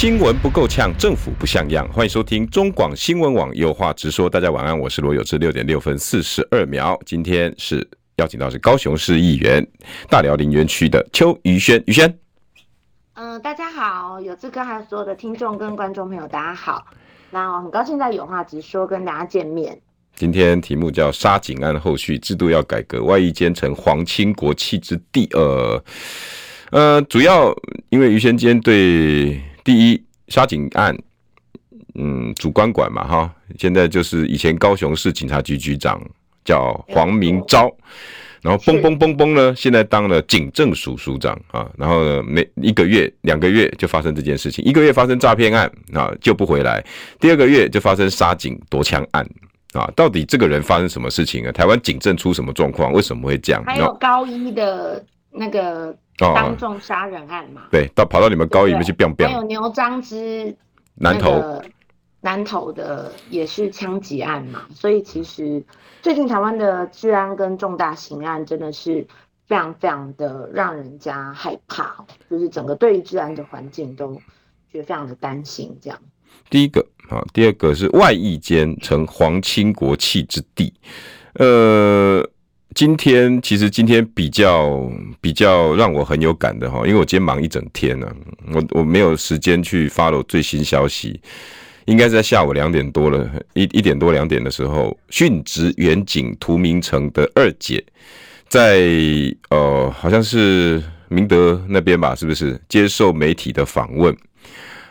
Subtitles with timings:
[0.00, 1.86] 新闻不够呛，政府不像样。
[1.92, 4.30] 欢迎收听中广新闻网有话直说。
[4.30, 5.36] 大家晚安，我是罗有志。
[5.36, 7.86] 六点六分四十二秒，今天是
[8.16, 9.62] 邀请到是高雄市议员
[10.08, 11.84] 大寮林园区的邱于轩。
[11.86, 12.08] 于轩，
[13.12, 16.86] 嗯、呃，大家好，有志哥还有所有的听众跟观众朋友，大家好。
[17.28, 19.78] 那我很高兴在有话直说跟大家见面。
[20.16, 25.28] 今天题目叫杀警案后续制度要改革，外役监成皇亲国戚之地。
[25.34, 25.84] 呃，
[26.70, 27.54] 呃，主要
[27.90, 29.38] 因为于轩今天对。
[29.70, 30.98] 第一，杀警案，
[31.94, 36.02] 嗯，主管管嘛，哈，现在就是以前高雄市警察局局长
[36.44, 37.72] 叫黄明昭，
[38.42, 46.84] 然后嘣嘣嘣嘣呢，现在当了警政署署长啊，然后呢，每一个月、两个月就发生这件事情，一个月发生诈骗案啊，救不回来，
[47.20, 49.24] 第二个月就发生杀警夺枪案
[49.72, 51.52] 啊，到底这个人发生什么事情啊？
[51.52, 52.92] 台湾警政出什么状况？
[52.92, 53.62] 为什么会这样？
[53.64, 55.96] 还有高一的那个。
[56.22, 59.28] 当众杀人案嘛，对，到跑到你们高一里面去，biang biang。
[59.28, 60.54] 还有牛樟芝
[60.96, 61.62] 南投，
[62.20, 65.64] 南投的也是枪击案嘛，所以其实
[66.02, 69.02] 最近台湾的治安跟重大刑案真的是
[69.46, 74.12] 非常非常的让人家害怕，就是整个对于治安的环境都
[74.70, 75.74] 觉得非常的担心。
[75.80, 75.98] 这样，
[76.50, 80.70] 第一个啊，第二个是外役间成皇亲国戚之地，
[81.36, 82.22] 呃。
[82.74, 84.88] 今天其实今天比较
[85.20, 88.10] 比较让我很有感的哈，因为我今天忙一整天呢，
[88.52, 91.20] 我我没有时间去 follow 最新消息，
[91.86, 97.84] 应该是在下午两点多了，一一点多两点的时候，殉职远景涂明诚的二姐，
[98.48, 98.80] 在
[99.50, 104.16] 呃好像是明德那边吧，是不是接受媒体的访问，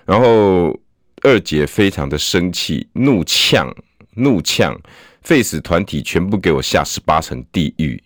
[0.06, 0.78] 然后
[1.24, 3.74] 二姐非常的生气，怒呛
[4.16, 4.78] 怒呛。
[5.24, 8.02] Face 团体全部给我下十八层地狱，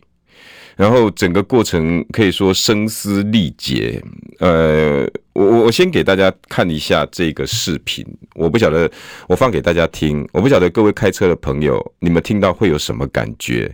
[0.76, 4.02] 然后整个过程可以说声嘶力竭。
[4.40, 8.92] 呃，我我我先给大家看一下这个视频，我不晓得
[9.28, 13.74] 我放给大家听，我不晓得各位开车的朋友你们听到会有什么感觉？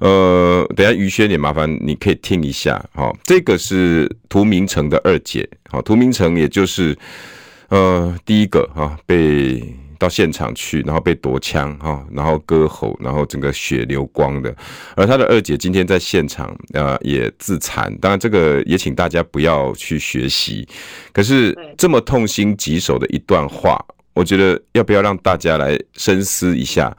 [0.00, 2.82] 呃，等下于轩也麻烦你可以听一下。
[2.94, 6.96] 好，这个是涂明成的二姐，好，涂明成也就是
[7.68, 9.62] 呃第一个哈被。
[9.98, 14.54] 到现场去，然后被夺枪哈，然后割喉，然后整个血流光的。
[14.94, 17.94] 而他的二姐今天在现场，呃，也自残。
[17.98, 20.66] 当然，这个也请大家不要去学习。
[21.12, 26.96] 可是这么痛心疾首的一段话，我觉得要不要让大家来深思一下，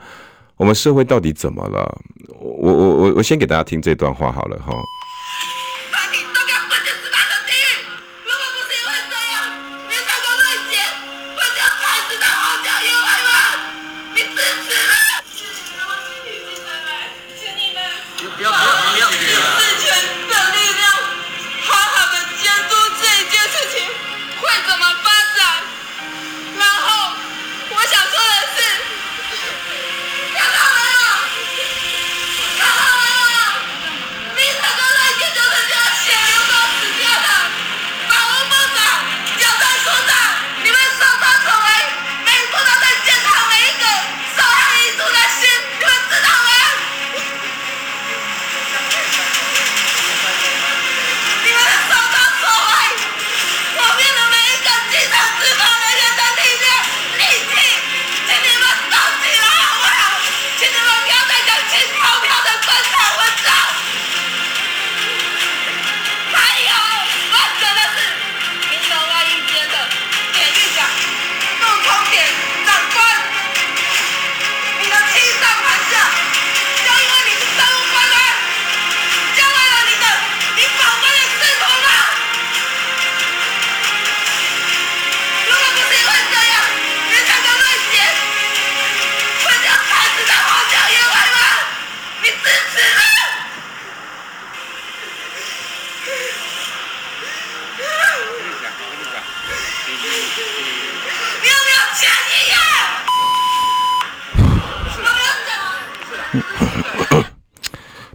[0.58, 2.02] 我们社会到底怎么了？
[2.40, 4.74] 我我我我先给大家听这段话好了哈。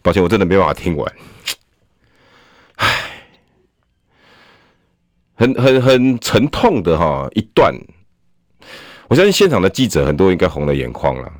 [0.05, 1.13] 抱歉，我真的没办法听完，
[2.75, 3.11] 唉，
[5.35, 7.75] 很很很沉痛的哈一段。
[9.09, 11.33] 我相信现场的记者很多应该红了眼眶了。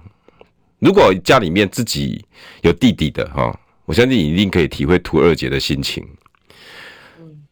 [0.79, 2.25] 如果家里面自己
[2.63, 6.03] 有弟弟的哈，我相信你一定可以体会屠二姐的心情。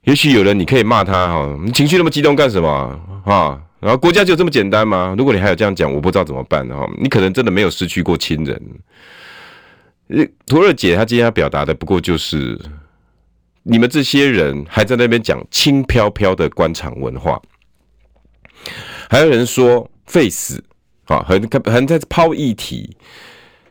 [0.05, 2.69] 也许有人你可以骂他哈，你情绪那么激动干什么
[3.27, 3.61] 啊？
[3.81, 5.15] 然后国家就这么简单吗？
[5.19, 6.89] 如果你还有这样讲，我不知道怎么办哈。
[6.99, 8.63] 你可能真的没有失去过亲人。
[10.47, 12.59] 图二姐她今天要表达的不过就是，
[13.63, 17.41] 你们这些人还在那边讲轻飘飘的官场文化，
[19.09, 20.63] 还有人说废死
[21.05, 22.97] 啊，很很在抛议题，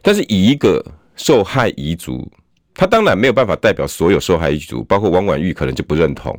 [0.01, 0.83] 但是以一个
[1.15, 2.31] 受害遗族。
[2.73, 6.37] 他当然没有办法代表所有受害遗族，包括王婉玉可能就不认同。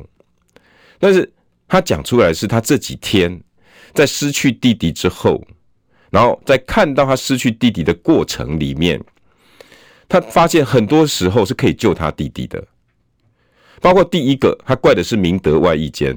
[0.99, 1.31] 但是
[1.67, 3.39] 他讲出来是他这几天
[3.93, 5.41] 在失去弟弟之后，
[6.09, 8.99] 然后在看到他失去弟弟的过程里面，
[10.13, 12.63] 他发现很多时候是可以救他弟弟的。
[13.81, 16.15] 包括第一个，他怪的是明德外役监，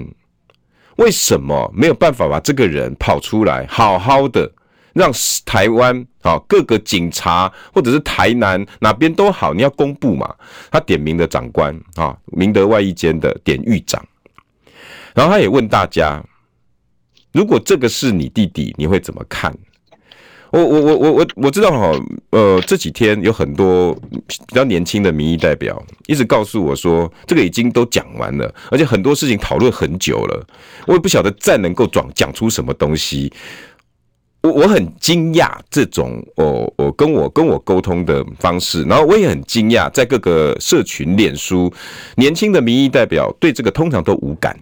[0.97, 4.53] 为什么没有办法把这个人跑出来，好好的？
[4.93, 5.11] 让
[5.47, 10.35] 台湾啊各个警察或者是台南哪边都好，你要公布嘛。
[10.71, 14.07] 他点名的长官啊，明德外役监的典狱长，
[15.15, 16.23] 然后他也问大家，
[17.33, 19.57] 如果这个是你弟弟，你会怎么看？
[20.57, 21.93] 我我我我我我知道哈，
[22.31, 23.95] 呃，这几天有很多
[24.27, 30.47] 比较年轻的民意代表一直告诉我说，这个已经都讲完了，而且很多事情讨论很久了，
[30.87, 33.31] 我也不晓得再能够讲讲出什么东西。
[34.43, 41.71] 我我很惊讶这种哦，我跟我跟我沟通的方式，然后我也很惊讶，在各个社群、脸书，
[42.17, 44.57] 年轻的民意代表对这个通常都无感，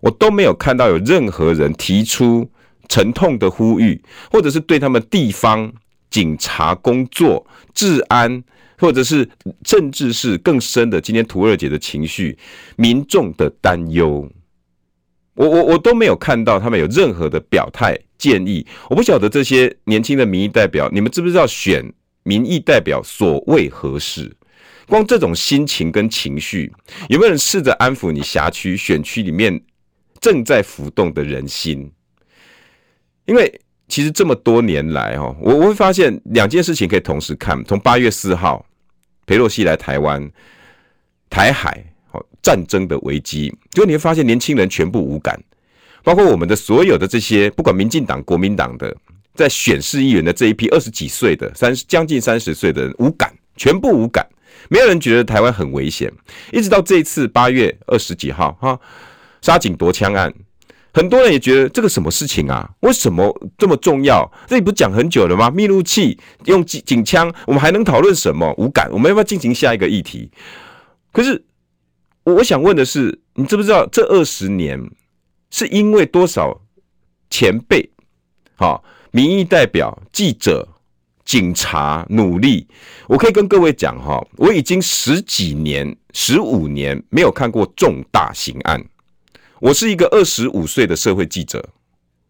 [0.00, 2.48] 我都没有看到有任何人提出
[2.88, 4.00] 沉痛的呼吁，
[4.30, 5.72] 或者是对他们地方
[6.10, 8.42] 警察工作、治安，
[8.78, 9.28] 或者是
[9.64, 12.36] 甚至是更深的今天屠二姐的情绪、
[12.76, 14.30] 民众的担忧，
[15.34, 17.98] 我我我都没有看到他们有任何的表态。
[18.16, 21.92] 建议，我不晓得这些年轻的民意代表，你们知不知道选
[22.22, 24.34] 民意代表所为何事？
[24.86, 26.72] 光这种心情跟情绪，
[27.08, 29.60] 有没有人试着安抚你辖区选区里面
[30.20, 31.90] 正在浮动的人心？
[33.26, 37.62] 因为其实这么多年来，哈，我我会发现两件事情可以同时看。
[37.64, 38.64] 从八月四号，
[39.26, 40.30] 裴洛西来台湾，
[41.30, 45.38] 台海哦战争的危机，就你会发现年轻人全部无感。
[46.02, 48.94] 包括我们的所有的这些，不管民进党、国民党的，
[49.34, 54.26] 在选市议员的这一批二十几岁的、三十将近三十岁的人，无感，全部无感，
[54.68, 56.12] 没有人觉得台湾很危险。
[56.52, 58.78] 一直到这一次八月二十几号，哈，
[59.40, 60.30] 杀警夺枪案，
[60.94, 62.70] 很多人也觉得这个什么事情啊？
[62.80, 64.30] 为什么这么重要？
[64.46, 65.50] 这里不讲很久了吗？
[65.50, 68.54] 密录器用警警枪，我们还能讨论什么？
[68.56, 70.30] 无感，我们要不要进行下一个议题？
[71.12, 71.44] 可是
[72.22, 74.80] 我想问的是，你知不知道这二十年？
[75.50, 76.62] 是因为多少
[77.30, 77.88] 前辈、
[78.56, 78.82] 好
[79.12, 80.68] 民意代表、记者、
[81.24, 82.66] 警察努力，
[83.06, 88.84] 我可以跟各位讲哈，我已经十几年、十五年没有看过重大刑案。
[89.64, 91.66] 我是一个二十五岁的社会记者，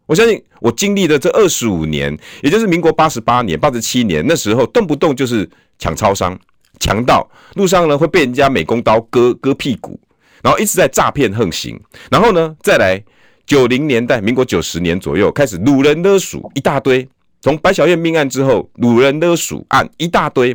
[0.05, 5.47] 我相信我经历的这二十五年，也就是民国八十八年、八十七年那时候，动不动就是
[5.77, 6.39] 抢超商、
[6.79, 9.99] 强盗，路上呢会被人家美工刀割割屁股，
[10.41, 11.77] 然后一直在诈骗横行，
[12.09, 13.03] 然后呢再来。
[13.45, 17.07] 九零年代，民国九十年左右开始掳人勒赎一大堆。
[17.45, 20.49] 从白小燕命案之后，掳人勒赎案一大堆，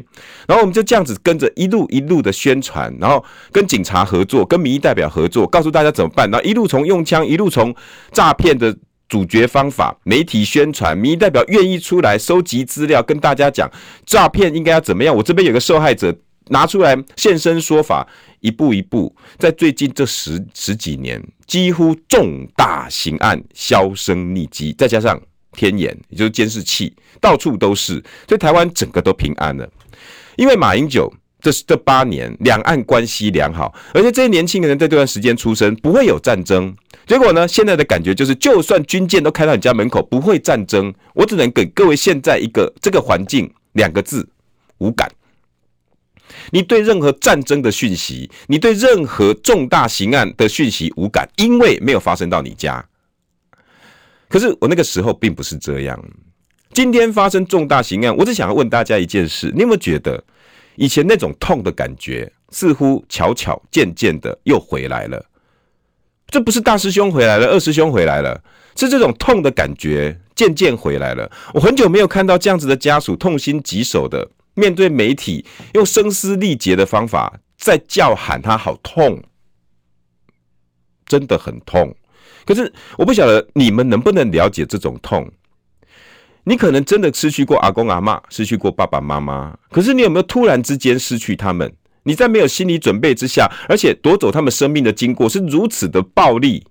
[0.48, 6.28] 然后我们就这样子跟着一路一路的宣传，然后跟警察合作，跟民意代表合作，告诉大家怎么办。
[6.28, 7.72] 然后一路从用枪，一路从
[8.10, 8.76] 诈骗的
[9.08, 13.70] 主角方法，媒体宣传，民意代表愿意出来收集资料，跟大家讲
[14.04, 15.14] 诈骗应该要怎么样。
[15.14, 16.12] 我这边有个受害者。
[16.52, 18.04] 拿出来现身说法，
[18.40, 25.20] 一步一步，在最近这十十几年，几乎重大刑案销声匿迹，再加上
[25.60, 26.90] 天眼，也就是监视器，
[27.20, 29.68] 到处都是，所以台湾整个都平安了。
[30.36, 31.12] 因为马英九
[31.42, 36.74] 这是这八年两岸关系良好，而且这些年轻人在这段时间出生，不会有战争。
[37.06, 40.94] 结果呢，现在的感觉就是，就算军舰都开到你家门口，不会战争。
[41.12, 44.26] 我只能给各位现在一个这个环境两个字：
[44.78, 45.10] 无感。
[46.52, 52.82] 你对任何战争的讯息，你对任何重大刑案的讯息无感，因为没有发生到你家。
[54.30, 56.02] 可是我那个时候并不是这样。
[56.72, 60.22] 今天发生重大刑案，我只想要问大家一件事：你有没有觉得
[60.76, 65.22] 以前那种痛的感觉，似乎悄悄渐渐的又回来了？
[66.28, 68.40] 这不是大师兄回来了，二师兄回来了，
[68.76, 71.28] 是这种痛的感觉渐渐回来了。
[71.52, 74.30] 我很久没有看到这样子的家属痛心疾首的。
[74.54, 79.22] 面对媒体，用声嘶力竭的方法在叫喊，他好痛，
[81.06, 81.94] 真的很痛。
[82.50, 85.24] 可是我不晓得你们能不能了解这种痛。
[86.42, 91.72] 你可能真的失去过阿公阿妈，失去过爸爸妈妈，可是你有没有突然之间失去他们？
[92.02, 96.66] 你在没有心理准备之下，而且夺走他们生命的经过是如此的暴力，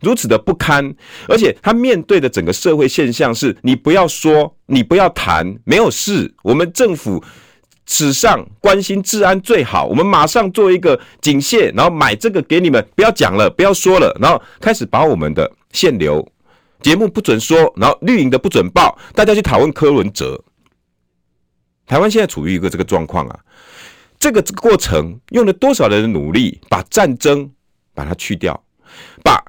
[0.00, 0.94] 如此的不堪，
[1.28, 6.32] 而且他面对的整个社会现象是：你不要说，你不要谈，没有事。
[6.42, 7.22] 我们政府
[7.90, 16.24] 史上关心治安最好，我们马上做一个警械，然后买这个给你们，不要讲了，不要说了，然后开始把我们的限流
[16.82, 20.38] 节目不准说，然后绿营的不准报，大家去讨论柯文哲。
[21.86, 23.40] 台湾现在处于一个这个状况啊。
[24.18, 27.50] 这个这个过程用了多少人的努力，把战争
[27.94, 28.62] 把它去掉，
[29.22, 29.42] 把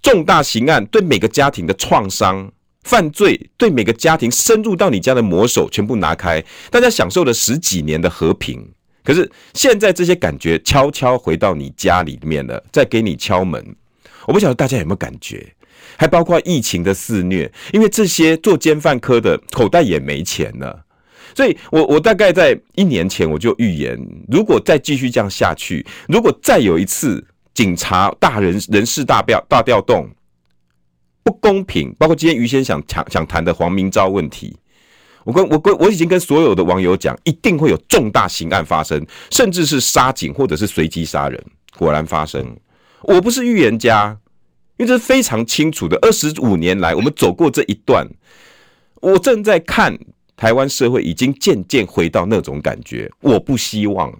[0.00, 2.50] 重大刑案对每个家庭的创伤、
[2.82, 8.66] 犯罪对每个家庭深入到你家的魔手全部拿开，大家享受了十几年的和平。
[9.04, 13.74] 可是现在这些感觉悄悄回到你家里面了，在给你敲门。
[14.26, 15.44] 我不晓得大家有没有感觉，
[15.96, 20.84] 还包括疫情的肆虐，因为这些做奸犯科的口袋也没钱了。
[21.34, 23.98] 所以我我大概在一年前我就预言，
[24.28, 27.24] 如果再继续这样下去，如果再有一次
[27.54, 30.08] 警察大人人事大调大调动，
[31.22, 34.56] 不公平，包括今天于先想想想谈的黄明昭问题，
[35.24, 41.42] 我跟我跟我已经跟所有的网友讲，一定会有重大刑案发生，甚至是杀警或者是随机杀人，
[41.78, 42.56] 果然发生。
[43.02, 44.16] 我不是预言家，
[44.76, 48.08] 因为这是非常清楚的，二十五年来我们走过这一段，
[49.00, 49.98] 我正在看。
[50.34, 54.12] 台湾社会已经渐渐回到那种感觉，我不希望。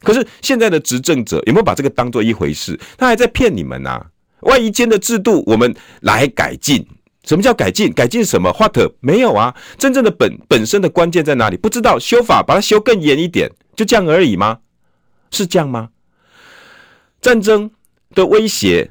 [0.00, 2.78] 可是现在的执政者有没有把这个当做一回事？
[2.98, 4.10] 他还在骗你们啊！
[4.42, 6.86] 外衣间的制度，我们来改进。
[7.24, 7.92] 什么叫改进？
[7.92, 8.76] 改进什么？What？
[9.00, 9.54] 没有啊！
[9.78, 11.56] 真正的本本身的关键在哪里？
[11.56, 11.98] 不知道。
[11.98, 14.58] 修法把它修更严一点，就这样而已吗？
[15.30, 15.90] 是这样吗？
[17.20, 17.70] 战争
[18.14, 18.90] 的威胁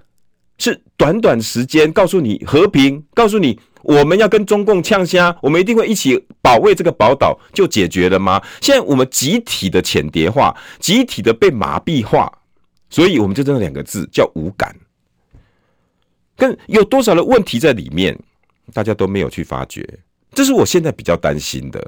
[0.58, 3.60] 是短短时间告诉你和平，告诉你。
[3.84, 8.40] 我们要跟中共呛虾，我们一定会一起保卫这个宝岛，就解决了吗？
[8.62, 12.32] 现在我们集体的浅碟化，集体的被麻痹化，
[12.92, 14.76] 所以我们就这两个字叫无感。
[16.42, 18.18] 跟有多少的问题在里面，
[18.74, 19.88] 大家都没有去发觉，
[20.34, 21.80] 这是我现在比较担心的，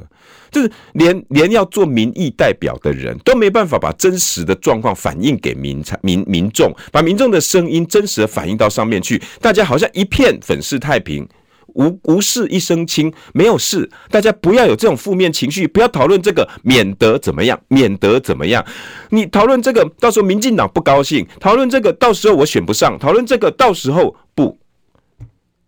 [0.52, 11.28] 就是连连要做民意代表的人都没办法把真实的状况反映给民民民众，把民众的声音真实的反映到上面去，大家好像一片粉饰太平。
[11.74, 18.66] 无无事一身轻，没有事，大家不要有这种负面情绪，不要讨论这个，免得怎么样，免得怎么样。
[19.10, 24.58] 你讨论这个，到时候民进党不高兴；讨论这个，到时候我选不上；讨论这个，到时候不。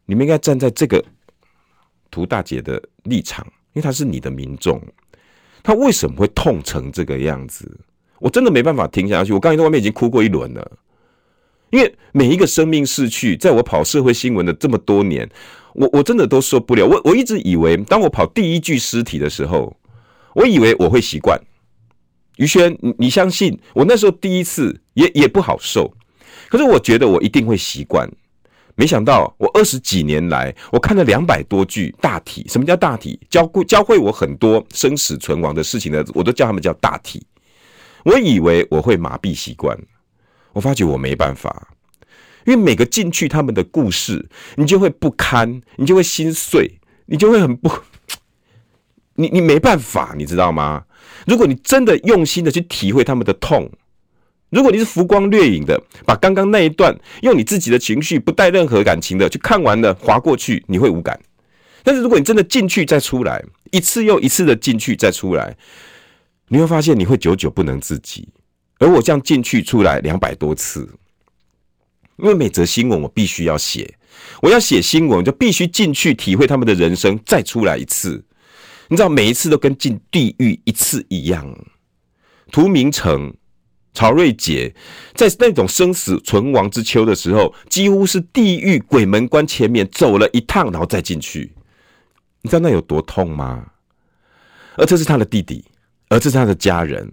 [0.06, 1.04] 你们应该站在这个
[2.12, 4.80] 涂大姐的立场，因为她是你的民众，
[5.64, 7.80] 她为什么会痛成这个样子？
[8.20, 9.34] 我真的没办法听下去。
[9.34, 10.72] 我刚才在外面已经哭过一轮了，
[11.72, 15.30] 因为每一个生命逝去，在我跑社会新闻的这么多年。
[15.76, 19.76] 我我真的都受不了，我我一直以为，当我跑第一具尸体的时候，
[20.34, 21.40] 我以为我会习惯。
[22.38, 25.94] 于轩，你你相信我那时候第一次也也不好受，
[26.50, 28.10] 可是我觉得我一定会习惯。
[28.76, 33.18] 没想到我二十几年来，我看了两百多具大体，什么叫大体？
[33.30, 37.26] 教会教会我很多生死存亡的事情的，我都叫他们叫大体。
[38.04, 39.78] 我以为我会麻痹习惯，
[40.52, 41.70] 我发觉我没办法。
[42.46, 47.70] 因为每个进去他们的故事，你就会不堪，你就会心碎，你就会很不，
[49.16, 50.86] 你你没办法，你知道吗？
[51.26, 53.70] 如果你真的用心的去体会他们的痛，
[54.52, 61.20] 如果你是浮光掠影的，把刚刚那一段用你自己的情绪不带任何感情的去看完了，划过去，你会无感。
[61.84, 65.56] 但是如果你真的进去再出来，一次又一次的进去再出来，
[66.48, 68.30] 你会发现你会久久不能自己。
[68.78, 70.88] 而我这样进去出来两百多次。
[72.18, 73.94] 因为每则新闻我必须要写，
[74.42, 78.24] 我要写新闻就必须进去体会他们的人生，再出来一次。
[78.88, 81.46] 你知道每一次都跟进地狱一次一样。
[82.52, 83.34] 涂明成、
[83.94, 84.74] 曹瑞杰
[85.14, 91.52] 在那种生死存亡之秋的时候，几乎是地狱鬼门关前面走了一趟，然后再进去。
[92.44, 93.66] 你知道那有多痛吗？
[94.78, 95.66] 而这是他的弟弟，
[96.10, 97.12] 而这是他的家人。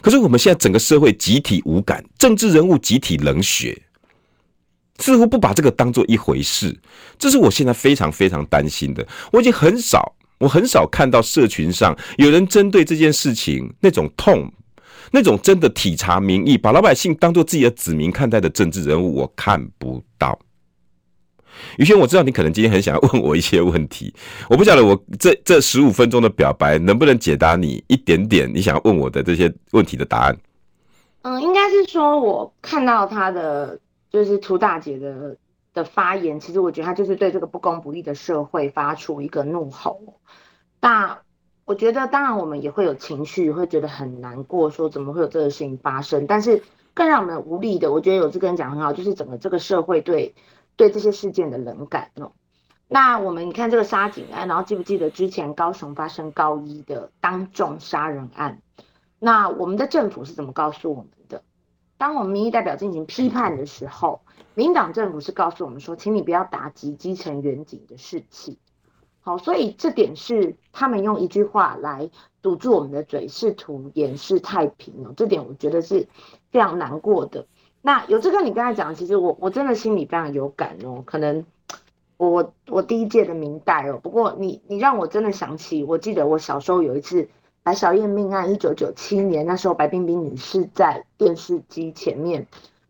[0.00, 3.80] 可是我们现在整个社会集体无感，政治人物集体冷血。
[5.02, 6.78] 似乎不把这个当做一回事，
[7.18, 9.04] 这是我现在非常非常担心的。
[9.32, 14.48] 我已经很少，我很少看到社群上有人针对这件事情那种痛，
[15.10, 20.38] 那种真的体察民意，把老百姓当做自己的子民看待的政治人物，我看不到。
[21.78, 24.14] 宇轩，我知道你可能今天很想要问我一些问题，
[24.48, 30.38] 我不晓得我这这十五分钟的表白能不能解答你一点点你想要问我的这些问题的答案。
[31.22, 33.76] 嗯，应该是说我看到他的。
[34.12, 35.38] 就是涂大姐的
[35.72, 40.20] 的发言，其实我觉得她就是对这个不公不义的社会发出一个怒吼。
[40.80, 41.20] 那
[41.64, 46.26] 我觉得，当然我们也会有情绪，会觉得很难过，说怎么会有这个事情发生？
[46.26, 50.34] 但是更让我们无力的，我觉得有这个人讲很好，就是整个这个社会对
[50.76, 52.32] 对这些事件的冷感哦。
[52.88, 58.60] 那我们你看这个杀警案，然后记不记得之前高雄发生高一的当众杀人案？
[59.18, 61.06] 那我们的政府是怎么告诉我们？
[62.02, 64.22] 当我们民意代表进行批判的时候，
[64.56, 68.58] 民党政府是告诉我们说，请你不要打击基层员警的士气。
[69.20, 72.10] 好，所以这点是他们用一句话来
[72.42, 75.14] 堵住我们的嘴，试图掩饰太平哦。
[75.16, 76.08] 这点我觉得是
[76.50, 77.46] 非常难过的。
[77.82, 81.46] 那有这个你刚才讲，其实我我真的心里非常有感哦，可能。
[82.16, 87.28] 我我第一届的民代哦，不过你你让我真的想起，我记得我小时候有一次
[87.62, 92.46] 白小燕命案，一九九七年那时候白冰冰女士在电视机前面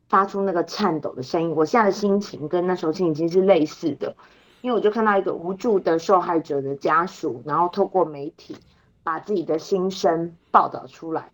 [0.09, 4.17] 发出那个颤抖的声音，我现在的心情跟那时候心情是类似的，
[4.61, 8.57] 因为我就看到一个无助的受害者的家属，然后透过媒体
[9.03, 11.31] 把自己的心声报道出来，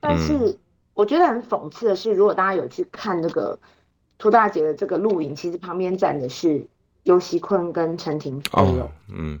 [0.00, 0.58] 但是
[0.94, 3.58] 我觉得很讽刺的是，如果大家有去看那个
[4.18, 6.66] 涂大姐的这个录影，其实旁边站的是。
[7.04, 9.40] 游锡堃跟陈亭妃哦，嗯，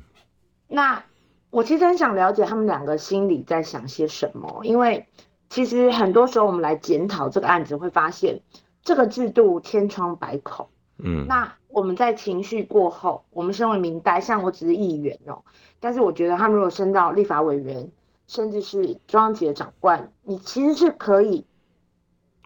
[0.66, 1.04] 那
[1.50, 5.06] 我其实很想了解他们两个心里在想些什么，因为
[5.48, 8.40] 其实很多时候我们来检讨这个案子，会发现
[8.82, 15.42] 这个制度千疮百孔，嗯，那我们在情绪过后，我们身为民代，像我只是议员哦，
[15.80, 17.90] 但是我觉得他们如果升到立法委员，
[18.26, 21.44] 甚至是中央级的长官，你其实是可以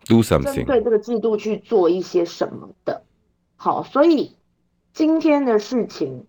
[0.06, 3.02] do something 针对这个制度去做一些什么的，
[3.56, 4.36] 好，所以。
[4.92, 6.24] 今天的事情，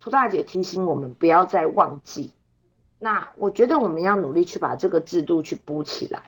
[0.00, 2.32] 涂大姐提醒我们不要再忘记。
[2.98, 6.22] 那我觉得我们要努力去把这个制度去补起来。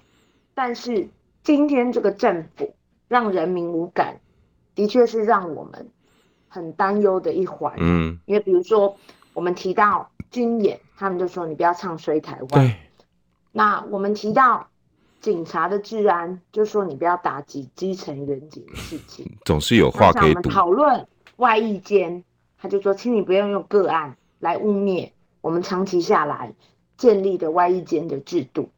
[0.54, 1.08] 但是
[1.42, 2.74] 今天这个政府
[3.08, 4.20] 让人民无感，
[4.74, 5.88] 的确是让我们
[6.48, 7.74] 很担忧的一环。
[7.78, 8.96] 嗯，因为比如说
[9.32, 12.48] 我们提到军演，他们就说你不要唱衰台湾。
[12.50, 12.76] 对。
[13.50, 14.68] 那我们提到
[15.20, 19.30] 警察的治安，就说你不要打击基层员警的事情。
[19.44, 20.50] 总是有话可以补。
[20.50, 21.06] 讨论。
[21.36, 22.22] 外役监，
[22.62, 26.54] 他就说，请你不要用个案来污蔑我们长期下来
[26.96, 28.70] 建立的外役监的制度。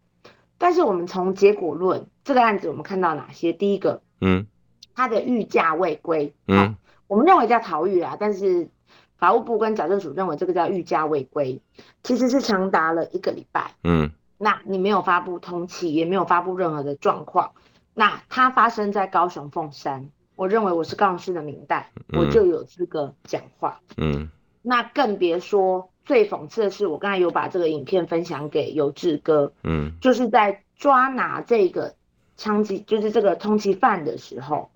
[0.56, 3.52] 但是我们从结果论这个案子，我们看到哪些？
[3.52, 4.46] 第一个，嗯，
[4.94, 6.76] 他的预假未归，嗯，
[7.08, 8.70] 我们认为叫逃狱啊，但是
[9.18, 11.60] 法务部跟矫正署认为这个叫预假未归，
[12.02, 17.52] 其实是长达了一个礼拜，嗯，那你没有发布通气，也没有发布任何的状况，
[17.92, 20.08] 那它发生在高雄凤山。
[20.36, 23.80] 我认为我是高雄市的民代，嗯，我就有资格讲话。
[23.96, 24.28] 嗯，
[24.62, 29.52] 那更别说最讽刺的是，我刚才有把这个影片分享给有志哥。
[29.62, 31.94] 嗯，就是在抓拿这个
[32.36, 34.70] 枪击，就是这个通缉犯的时候，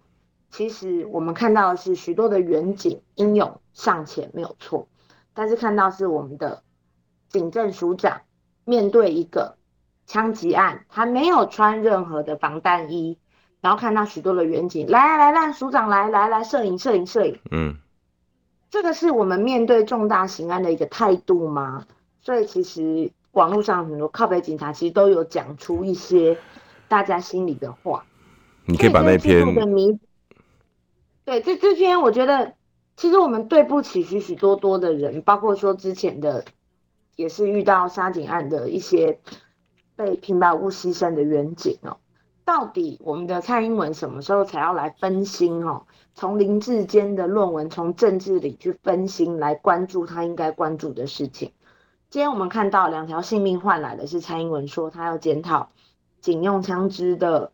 [0.51, 4.87] 其实我们看到的是许多的远警英勇上前，没有错。
[5.35, 6.63] 但是看到是我们的
[7.29, 8.23] 警政署长
[8.65, 9.57] 面对一个
[10.07, 13.19] 枪击案，他没有穿任何的防弹衣。
[13.61, 17.39] 然后看到许多的远景，来来来，让署长来来来摄影摄影摄影。
[17.51, 17.77] 嗯，
[18.71, 21.87] 这个是我们面对重大刑案的一个态度吗？
[22.21, 26.37] 所以其实网络上很多靠北警察其实都有讲出一些
[26.89, 28.05] 大家心里的话。
[28.67, 29.47] 你可以把那篇
[31.25, 32.55] 对这这篇，我觉得
[32.97, 36.45] 其实我们对不起许许多多的人，包括说之前的
[37.17, 39.19] 也是遇到杀警案的一些
[39.97, 41.97] 被平白无故牺牲的远景哦。
[42.49, 45.83] 到底我们的蔡英文什么时候才要来分心哦？
[46.15, 51.53] 从林志坚的论文，从政治里去分心，来关注他应该关注的事情。
[52.09, 55.69] 今天我们看到两条性命换来的是蔡英文说他要检讨
[56.23, 57.53] 警用枪支的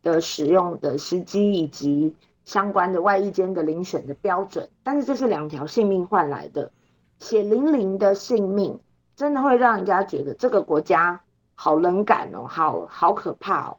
[0.00, 2.14] 的使用的时机以及
[2.44, 6.70] 相关的外役间的遴选的标准，但是这是两条性命换来的
[7.18, 8.78] 血淋淋的性命，
[9.16, 11.20] 真的会让人家觉得这个国家
[11.56, 13.76] 好冷感哦，好好可怕哦。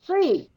[0.00, 0.50] 所以，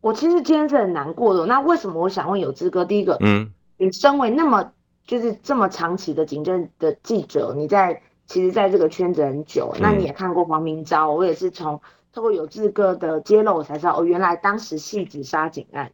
[0.00, 1.46] 我其实今天是很难过的。
[1.46, 2.84] 那为什么我想问有志哥？
[2.84, 4.72] 第一个，嗯，你身为那么
[5.06, 11.80] 就是这么长期的警政的记者，你在其实在这个圈子很久，那你也看过黄明昭，我也是从
[12.12, 15.92] 透过有志哥的揭露，我才知道哦，原来当时戏子杀警案，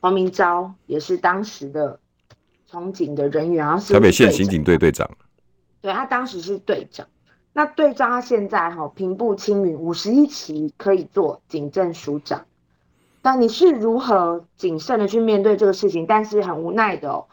[0.00, 2.00] 黄明昭也是当时的
[2.66, 5.10] 从警的人员，然后是台北县刑警队队长，
[5.80, 7.06] 对，他当时是队长。
[7.52, 12.46] 那队长他现在哈平步青云，五十一期可以做警政署长，
[13.22, 16.06] 但你是如何谨慎的去面对这个事情？
[16.06, 17.26] 但是很无奈的哦，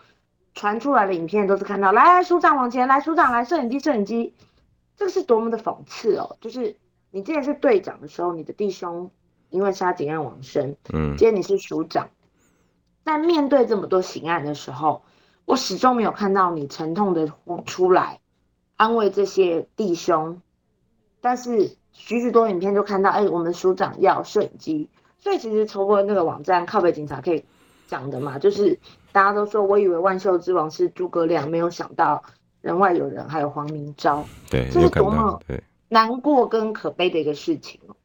[0.56, 4.34] 传出来的影片都是看到来来署长往前来，署长来摄影机摄影机，
[4.98, 6.36] 这个是多么的讽刺哦！
[6.42, 6.76] 就是
[7.12, 9.12] 你之前是队长的时候，你的弟兄
[9.52, 12.10] 因为杀警案往生，嗯，今天你是署长，
[13.06, 15.04] 在面对这么多刑案的时候，
[15.46, 18.20] 我始终没有看到你沉痛的呼出来。
[18.78, 20.40] 安慰这些弟兄，
[21.20, 24.88] 但是许许多影片就看到，哎、欸，我们署长要摄影机，
[25.18, 27.44] 所以其实透过那个网站靠北警察可以
[27.88, 28.78] 讲的嘛，就是
[29.12, 32.24] 大家都说，我以为万秀之王是诸葛亮，没有想到
[32.62, 35.42] 人外有人，还有黄明昭，对，这是多么
[35.90, 37.96] 难过跟可悲的一个事情哦。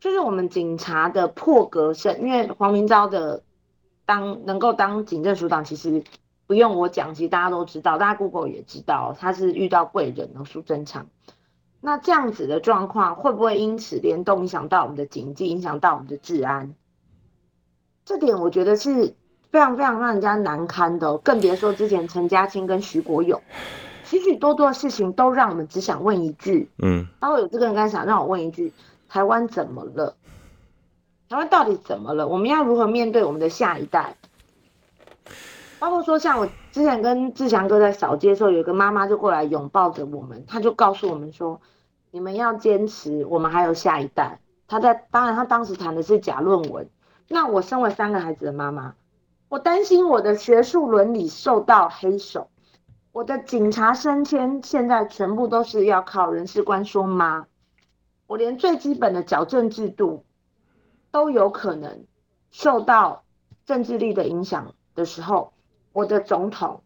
[0.00, 3.44] 就是我们警察的破格胜，因为黄明昭的
[4.04, 6.02] 当能够当警政署长，其实。
[6.48, 11.06] 不用我讲，其实大家都知道，大家 Google 也知道，他是遇到贵人哦，苏贞昌。
[11.80, 16.74] 那这样子的状况，会不会因此联动影响到我们的经济，影响到我们的治安？
[18.06, 19.14] 这点我觉得是
[19.50, 23.42] 非常非常让人家难堪的，更别说之前陈嘉青跟徐国勇，
[24.04, 28.72] 许许多多的事情都让我们只想问一句，嗯，然后有这个人刚才想让我问一句：
[29.08, 30.16] 台湾怎么了？
[31.28, 32.26] 台湾到底怎么了？
[32.26, 34.16] 我们要如何面对我们的下一代？
[35.78, 41.60] 包括说，像我之前跟志祥哥在扫街的时候，有一个妈妈就过来拥抱着我们，她就告诉我们说
[42.10, 46.90] ：“你们要坚持，我们还有下一代。”她在当然，她当时谈的是假论文。
[47.28, 48.94] 那我身为三个孩子的妈妈，
[49.48, 52.50] 我担心我的学术伦理受到黑手，
[53.12, 57.46] 我的警察升迁现在全部都是要靠人事官说妈，
[58.26, 60.24] 我连最基本的矫正制度
[61.12, 62.04] 都有可能
[62.50, 63.22] 受到
[63.64, 65.52] 政治力的影响的时候。
[65.98, 66.80] 我的总统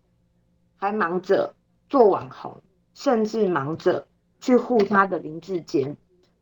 [0.78, 1.54] 还忙着
[1.90, 2.62] 做网红，
[2.94, 4.06] 甚至忙着
[4.40, 5.94] 去护他的林志坚。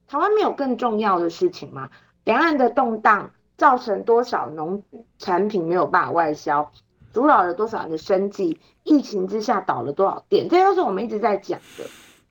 [0.06, 1.90] 台湾没有更重要的事情吗？
[2.22, 4.80] 两岸的动荡造成多少农
[5.18, 6.70] 产品没有办法外销，
[7.12, 8.56] 阻扰了多少人的生计？
[8.84, 10.48] 疫情之下倒了多少店？
[10.48, 11.84] 这都是我们一直在讲的。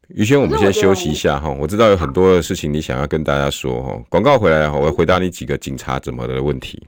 [0.07, 1.49] 于轩，我们先休息一下哈。
[1.49, 4.01] 我知道有很多的事情你想要跟大家说哈。
[4.07, 6.87] 广告回来，我会回答你几个警察怎么的问题。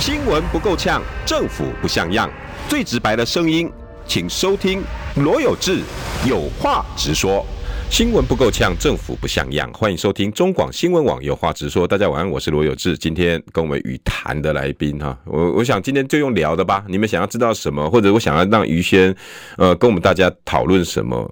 [0.00, 2.28] 新闻不够呛，政府不像样。
[2.68, 3.70] 最直白的声音，
[4.06, 4.82] 请收听
[5.16, 5.80] 罗有志
[6.26, 7.46] 有话直说。
[7.90, 9.70] 新闻不够呛，政府不像样。
[9.72, 11.86] 欢迎收听中广新闻网有话直说。
[11.86, 12.96] 大家晚安，我是罗有志。
[12.96, 16.84] 今天跟我们与谈的来宾哈，我我想今天就用聊的吧。
[16.88, 19.14] 你们想要知道什么，或者我想要让于轩
[19.58, 21.30] 呃跟我们大家讨论什么？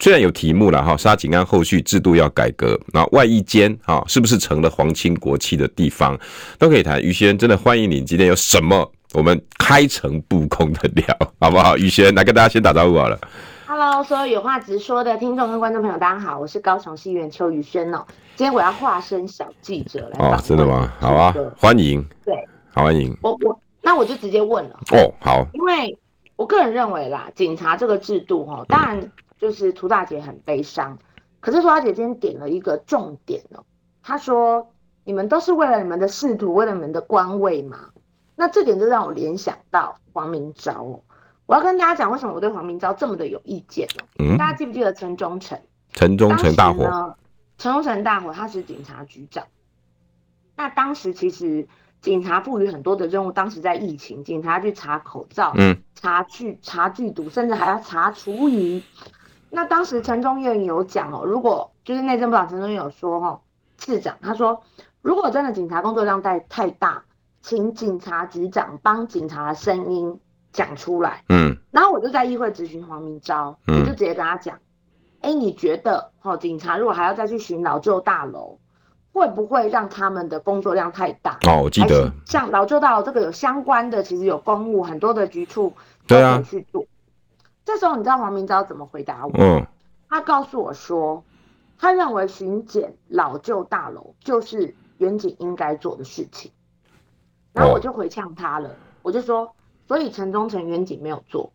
[0.00, 6.16] 虽然有题目了哈，沙井案后续制度要改革，然后外役监哈是不是成了皇亲国戚的地方，
[6.56, 7.02] 都可以谈。
[7.02, 11.04] 于轩真的欢迎你，今天有什么我们开诚布公的聊，
[11.40, 11.76] 好不好？
[11.76, 13.18] 于轩来跟大家先打招呼好了。
[13.66, 18.04] Hello，所有有话直说的听众跟观众朋友，大家好，我是高雄市议员邱宇轩哦。
[18.36, 20.92] 今天我要化身小记者来哦，真的吗？
[21.00, 22.00] 好啊，欢迎。
[22.24, 22.34] 对，
[22.72, 23.14] 好欢迎。
[23.20, 25.98] 我我那我就直接问了哦，好，因为
[26.36, 29.10] 我个人认为啦，警察这个制度哈，当然。
[29.38, 30.98] 嗯就是涂大姐很悲伤，
[31.40, 33.64] 可是涂大姐今天点了一个重点哦，
[34.02, 34.70] 她说
[35.04, 37.90] ：“你们都是为了你们的仕途，为了你们的官位嘛。”
[38.34, 41.00] 那这点就让我联想到黄明昭哦。
[41.46, 44.04] 我要跟大家讲，为什么我对黄明昭这么的有意见哦？
[44.18, 45.60] 嗯，大家记不记得陈忠诚？
[45.92, 47.16] 陈忠诚大火。
[47.56, 49.44] 陈忠诚大火，他是警察局长。
[50.56, 51.66] 那当时其实
[52.00, 58.82] 警察赋予很多的任务，当时在疫情，警察去查口罩，嗯，查去查剧毒，甚至还要查厨余。
[59.50, 63.40] 那当时陈忠院有讲哦，如果就是内政部长陈忠业有说哈，
[63.78, 64.62] 市长他说，
[65.00, 67.02] 如果真的警察工作量太太大，
[67.40, 70.20] 请警察局长帮警察的声音
[70.52, 71.24] 讲出来。
[71.28, 74.56] 嗯，然后我就在议会质询黄明昭，我就直接跟他讲，
[75.20, 78.58] 哎、嗯，你觉得哈，警察如果还要再去巡老旧大楼，
[79.12, 81.38] 会不会让他们的工作量太大？
[81.46, 85.72] 哦，我记得像老旧大楼这个有相关的，其实有公务很多的局处
[86.06, 86.84] 都可以去做。
[87.68, 89.32] 这时候你知道黄明昭怎么回答我？
[89.34, 89.66] 嗯，
[90.08, 91.22] 他告诉我说，
[91.78, 96.50] 他认为巡检老旧大楼就是远景应该做的事情。
[97.52, 99.54] 然后我就回呛他了，我就说，
[99.86, 101.52] 所以城中城远景没有做，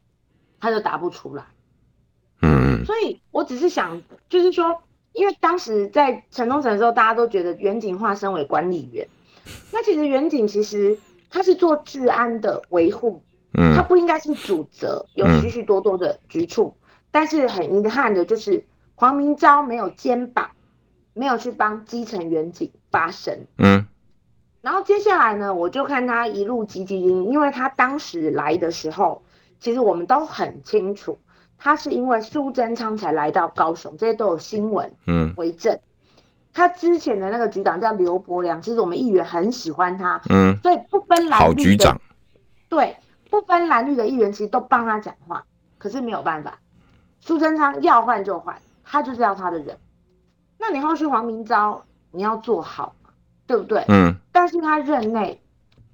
[0.59, 1.45] 他就答不出来。
[2.43, 9.07] 嗯，所以我只是想，就是说，因为当时在城中城的时候，大家都觉得远景化身为管理员，
[9.71, 10.99] 那其实远景其实
[11.31, 13.23] 他是做治安的维护。
[13.55, 20.49] 嗯，他不应该是主责，有许许多多的局处，嗯、但是很遗憾的就是黄明昭没有肩膀，
[21.13, 23.45] 没有去帮基层员警发声。
[23.57, 23.85] 嗯，
[24.61, 29.21] 然后接下来呢，我就看他一路积极，因为他当时来的时候，
[29.59, 31.19] 其实我们都很清楚，
[31.57, 35.79] 他是因为苏贞昌才来到高雄，这些都有新闻，嗯，为证。
[36.53, 42.01] 他之前的那个局长叫刘伯良，其实我们议员很喜欢他，嗯，所以不分蓝绿的好局长，
[42.69, 42.95] 对。
[43.33, 45.43] 不分蓝绿的议员其实都帮他讲话，
[45.79, 46.59] 可是没有办法，
[47.19, 49.79] 苏贞昌要换就换，他就是要他的人。
[50.59, 52.93] 那你后续黄明昭你要做好，
[53.47, 53.83] 对不对？
[53.87, 54.13] 嗯。
[54.31, 55.41] 但是他任内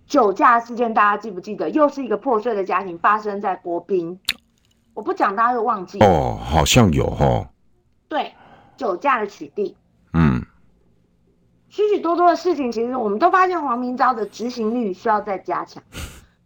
[0.06, 1.70] 酒驾事件，大家记不记得？
[1.70, 4.20] 又是一个破碎的家庭发生在国宾，
[4.94, 5.98] 我不讲大家就忘记。
[6.00, 7.48] 哦，好像有哦。
[8.10, 8.34] 对，
[8.76, 9.76] 酒驾的取缔，
[10.12, 10.44] 嗯，
[11.70, 15.82] 许许多多的事情，其实我们都发现黄明昭的执行力需要再加强，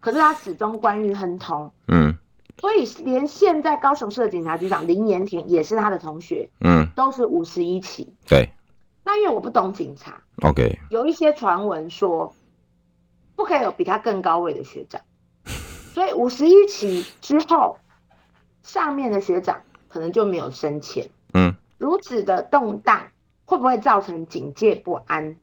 [0.04, 2.18] 可是他始终官运亨通，嗯，
[2.58, 8.50] 所以连现在高雄市的警察局长林延廷也是他的同学，嗯，都是五十一起，对，
[9.06, 12.36] 那因为我不懂警察，OK，有一些传闻说
[13.38, 15.02] 不可以有比他更高位的学长，
[15.96, 17.78] 所以五十一起之后，
[18.62, 21.10] 上面的学长可能就没有升迁。
[21.34, 23.08] 嗯，如此的动荡
[23.46, 25.38] 会不会造成警戒不安，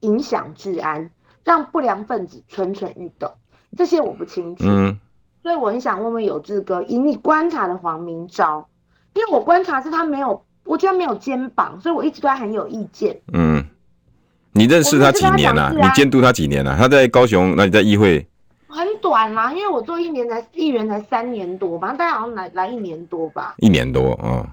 [0.00, 1.10] 影响治安，
[1.44, 3.30] 让不良分子蠢蠢欲动？
[3.76, 4.64] 这些我不清楚。
[4.66, 4.98] 嗯，
[5.42, 8.66] 所以我很想问问有志哥，以你观察的黄明昭，
[9.14, 13.20] 因为我观察是他没有，我觉得没有肩膀，所以我一直对他很有意见。
[13.32, 13.64] 嗯，
[14.52, 15.72] 你认识他几年了、啊？
[15.74, 16.76] 你监督他几年了、啊？
[16.80, 18.26] 他在高雄，那你在议会？
[18.68, 23.54] 很短啦，因为我做一年才议员才三年多吧，大概好像来来一年多吧。
[23.58, 24.46] 一年多，哦。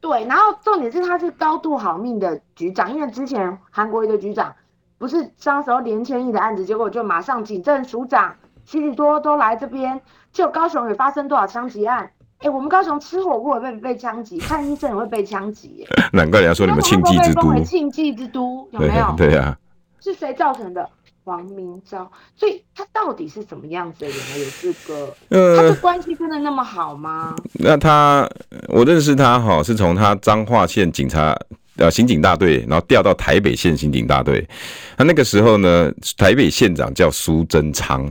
[0.00, 4.54] 对，然后重点是他是高度好命的局长，因为之前韩国瑜的局长
[4.98, 8.34] 不是当时候连千亿的案子，结果就马上警政署长
[8.70, 10.00] 许许多都来这边，
[10.32, 12.08] 就高雄也发生多少枪击案？
[12.38, 15.84] 哎，我们高雄吃火锅也被被枪击， 看医生也会被枪击。
[16.12, 19.12] 难怪人家说你们庆忌之都，庆忌之都有没有？
[19.18, 19.58] 对呀、啊，
[20.00, 20.88] 是谁造成的？
[21.24, 24.38] 王明昭，所以他到底是怎么样子的人呢？
[24.38, 27.36] 有这个，呃，他的关系真的那么好吗？
[27.52, 28.28] 那他，
[28.68, 31.36] 我认识他哈，是从他彰化县警察
[31.76, 34.48] 呃刑警大队，然后调到台北县刑警大队。
[34.96, 38.10] 他那个时候呢，台北县长叫苏贞昌。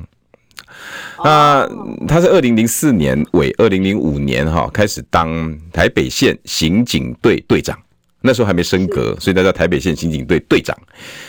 [1.24, 1.70] 那
[2.08, 7.78] 他是二零零四年尾，二零零五年哈开始当台北县刑警队队长。
[8.22, 10.78] 那时候还没升格，所以他叫台北县刑警队队长。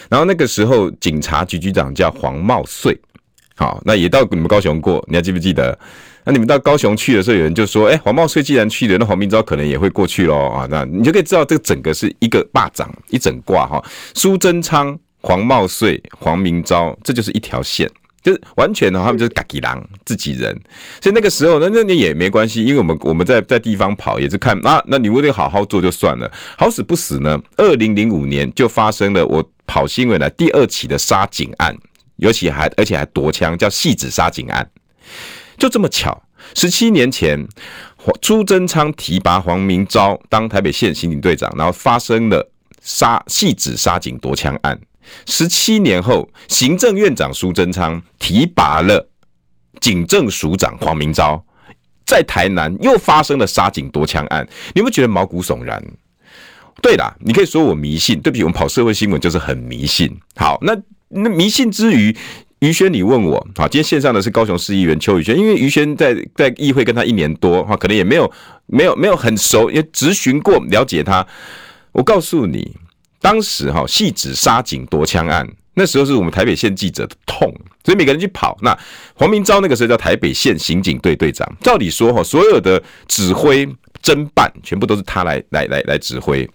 [0.09, 2.99] 然后那个时候警察局局长叫黄茂穗，
[3.55, 5.79] 好，那也到你们高雄过，你还记不记得？
[6.25, 13.83] 那你们到高雄去的时候，有人就说：“哎，黄茂穗既然去了，那黄明昭可能也会过去喽。”啊，那你就可以知道这个整个是一个霸掌一整挂哈。
[14.15, 17.89] 苏贞昌、黄茂穗、黄明昭，这就是一条线。
[18.23, 20.55] 就是完全的，他们就是嘎吉狼自己人，
[21.01, 31.75] 所以那个时候，那那你也没关系，因为我们我们在在地方跑也是看啊，那你为了好好做就算了，好死不死呢，二零零五年就发生了我跑新闻来第二起的杀警案，
[32.17, 34.71] 尤其还而且还夺枪，叫戏子杀警案，
[35.57, 36.23] 就这么巧，
[36.55, 37.49] 十七年前，
[38.21, 42.51] 朱贞昌提拔黄明昭当台北县刑警队长，然后发生了
[42.83, 44.79] 杀戏子杀警夺枪案。
[45.27, 49.09] 十七年后，行政院长苏贞昌提拔了
[49.81, 51.43] 警政署长黄明昭，
[52.05, 55.83] 在台南又发生了杀警夺枪案，你有没有觉得毛骨悚然？
[56.83, 60.15] 对啦，你可以说我迷信，对不起，我们跑社会新闻就是很迷信。
[60.37, 60.77] 好，那
[61.09, 62.15] 那迷信之余，
[62.61, 68.31] 于轩，你问我，好，今天线上的是高雄市议员邱宇轩，因为于轩在在议会跟他一年多，哈，可能也没有
[68.67, 71.27] 没有没有很熟，也咨询过了解他。
[71.93, 72.77] 我告诉你。
[73.21, 77.55] 当时哈，汐止杀警夺枪案，那时候是我们台北县记者的痛，
[77.85, 78.57] 所以每个人去跑。
[78.63, 78.77] 那
[79.15, 83.67] 黄明昭那个时候叫台北县刑警队队长，照理说哈，所有的指挥
[84.03, 86.49] 侦办全部都是他来来来来指挥。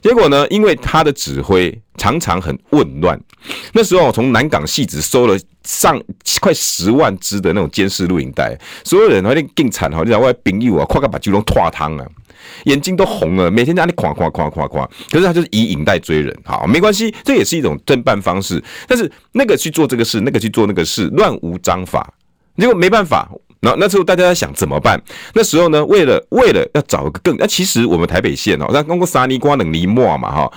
[0.00, 3.20] 结果呢，因为他的指挥常常很混乱，
[3.72, 6.00] 那时候从南港汐止收了上
[6.40, 12.06] 快十万支的那种监视录影带，所有人好像更惨哈，你知道我朋友啊，快快把九龙拖汤啊。
[12.64, 18.62] 眼睛都红了，每天在那里夸夸夸夸夸，可是他就是以影带追人，好，没关系，这也是一种侦办方式。
[18.86, 22.12] 但是那个去做这个事，那个去做那个事，乱无章法，
[22.56, 23.28] 结果没办法。
[23.62, 24.98] 那那时候大家在想怎么办？
[25.34, 30.52] 那时候呢，为了为了要找一个更，那其实我们台北县哦，那通过沙尼瓜冷尼莫嘛哈，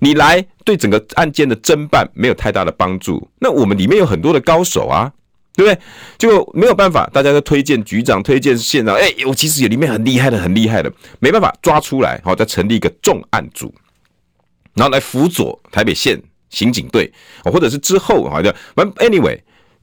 [0.00, 3.28] 你来对整个案件的侦办没有太大的帮助。
[3.38, 5.12] 那我们里面有很多的高手啊。
[5.58, 5.80] 对不对？
[6.16, 8.94] 就没有办法，大家都推荐局长、推荐县长。
[8.94, 12.20] 哎，我其实也里面很厉害的，很厉害的，没办法抓出来。
[12.24, 13.74] 好，再成立一个重案组，
[14.74, 16.16] 然后来辅佐台北县
[16.48, 18.54] 刑警队，或者是之后好像
[18.98, 19.36] ，anyway，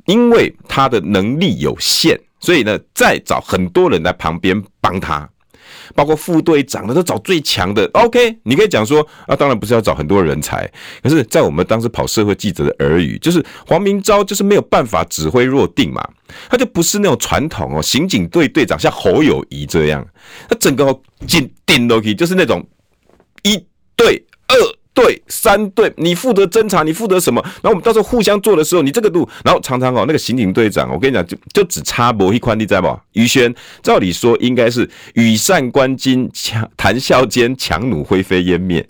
[0.05, 5.29] 因为他的能力有限，所以呢，再找很多人来旁边帮他。
[5.93, 10.69] 包括副队长的都找最强的，OK，你可以讲说啊，当然不是要找很多人才，
[11.01, 16.07] 可是，在我们当时跑社会记者的耳语，就是黄明昭就是没有办法指挥若定嘛，
[16.49, 20.05] 他就不是那种传统哦，刑警队队长像侯友谊这样，
[20.49, 22.65] 他整个进顶落去就是那种
[23.43, 23.63] 一
[23.95, 24.55] 对二。
[24.95, 27.41] 对，三对，你负责侦查，你负责什么？
[27.61, 32.97] 然后我们到时候互相做的时候，你这个路，然后常常哦，那个刑警队长，我跟你讲，就就只差某一块地，在不？
[33.11, 33.53] 于轩，
[33.83, 38.87] 照理说应该是羽扇纶巾，强谈笑间，强弩灰飞烟灭。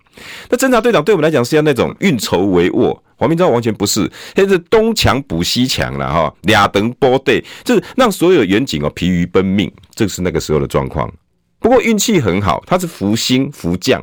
[0.50, 4.02] 那侦查队长对我们来讲是要那种运筹帷幄，黄明章完全不是，
[4.36, 11.12] 现在是东墙补西墙了哈，俩等波队，就是让所有远景哦疲于奔命，这是那个时候的状况。
[11.66, 14.00] 不过运气很好，他是福星福将，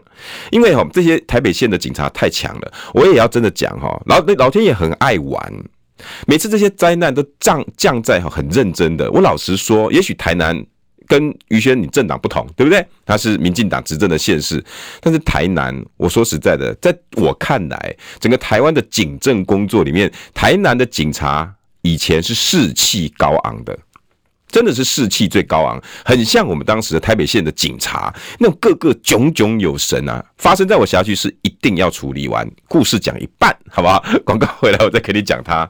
[0.50, 2.72] 因为哈这些台北县的警察太强了。
[2.92, 5.40] 我也要真的讲哈，老老天爷很爱玩，
[6.26, 9.08] 每次这些灾难都降降在很认真的。
[9.12, 10.60] 我老实说，也许台南
[11.06, 12.84] 跟于轩你政党不同，对不对？
[13.06, 14.60] 他是民进党执政的县市，
[15.00, 21.48] 但是台南，我说实在的，在我看来，整个台湾的警政工作里面，台南的警察
[21.82, 23.78] 以前是士气高昂的。
[24.52, 30.22] 真的是士气最高昂，很像我们当时的台北县的警察，那种个个炯炯有神啊！
[30.36, 32.46] 发生在我辖区是一定要处理完。
[32.68, 34.04] 故事讲一半，好不好？
[34.26, 35.68] 广告回来，我再给你讲它。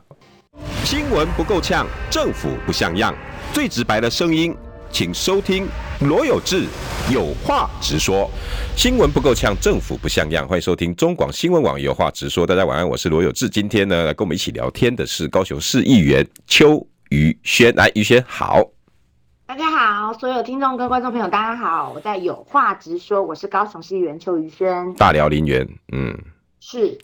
[0.84, 3.14] 新闻不够呛，政府不像样，
[3.52, 4.52] 最直白的声音，
[4.90, 5.66] 请收听
[6.00, 6.64] 罗有志
[7.08, 8.28] 有话直说。
[8.76, 12.44] 新闻不够呛，政府不像样，欢迎收听中广新闻网有话直说。
[12.44, 13.48] 大家晚安，我是罗有志。
[13.48, 18.70] 今天呢，来跟我们一起聊天的是高雄市议员邱于轩，来，于轩好。
[19.44, 26.18] 大家好，所有听众跟观众朋友，大家好，我在有话直说，我是高雄市议员邱于轩，大寮林园，嗯，
[26.58, 26.96] 是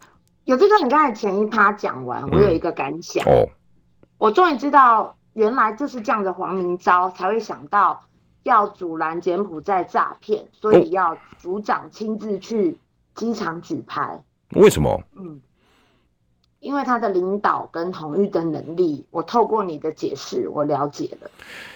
[0.45, 3.49] 有这个，你刚才前一趴讲完，我有一个感想，嗯、哦，
[4.17, 8.03] 我终于知道，原来就是这样的黄明昭才会想到
[8.45, 12.79] 要阻拦柬埔寨诈骗，所以要组长亲自去
[13.15, 15.03] 机场举牌，为什么？
[15.19, 15.39] 嗯。
[16.61, 21.31] 因为他的领导跟统御的能力，我透过你的解释，我了解了。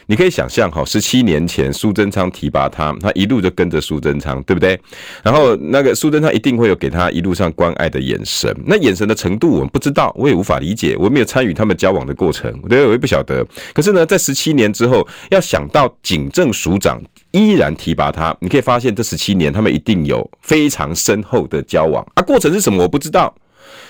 [0.07, 4.79] 你可以想象哈，十七年前苏贞昌提拔他，他一路就跟着苏贞昌，对不对？
[5.23, 13.47] 然后那个苏贞昌一定会有给他一路上关爱的眼神，那眼神的程度我们不知道，我也无法理解，我没有参与他们交往的过程，对，我也不晓得。
[13.73, 23.33] 可是呢，在十七年之后，要想到警政署长依然提拔他，你可以发现这十七年他们一定有非常深厚的交往啊，过程是什么我不知道。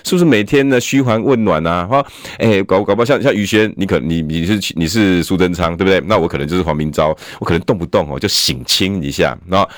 [0.05, 1.87] 是不是每天呢嘘寒问暖啊？
[1.87, 2.07] 哈，
[2.39, 6.01] 哎，搞搞不好像像宇轩，你可你你是你是苏贞昌对不对？
[6.07, 9.69] 那我可能就是黄明昭，我可能动不动哦就省亲一下，然后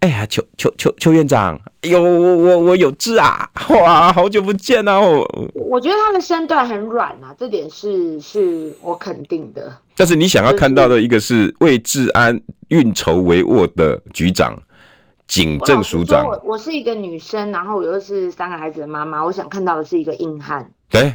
[0.00, 3.48] 哎呀，邱邱邱邱院长，哎呦，我我我有志啊！
[3.68, 5.00] 哇，好久不见啊！
[5.00, 9.76] 我我觉得他的身段很软啊，这点是是我肯定的。
[9.96, 14.60] 但是你想要看到的一个是为治安运筹帷幄的局长。
[15.34, 20.70] 警政署长，我我是一个女生，然后我又是三个孩子的妈妈，我想看到的是一个硬汉。
[20.88, 21.12] 对，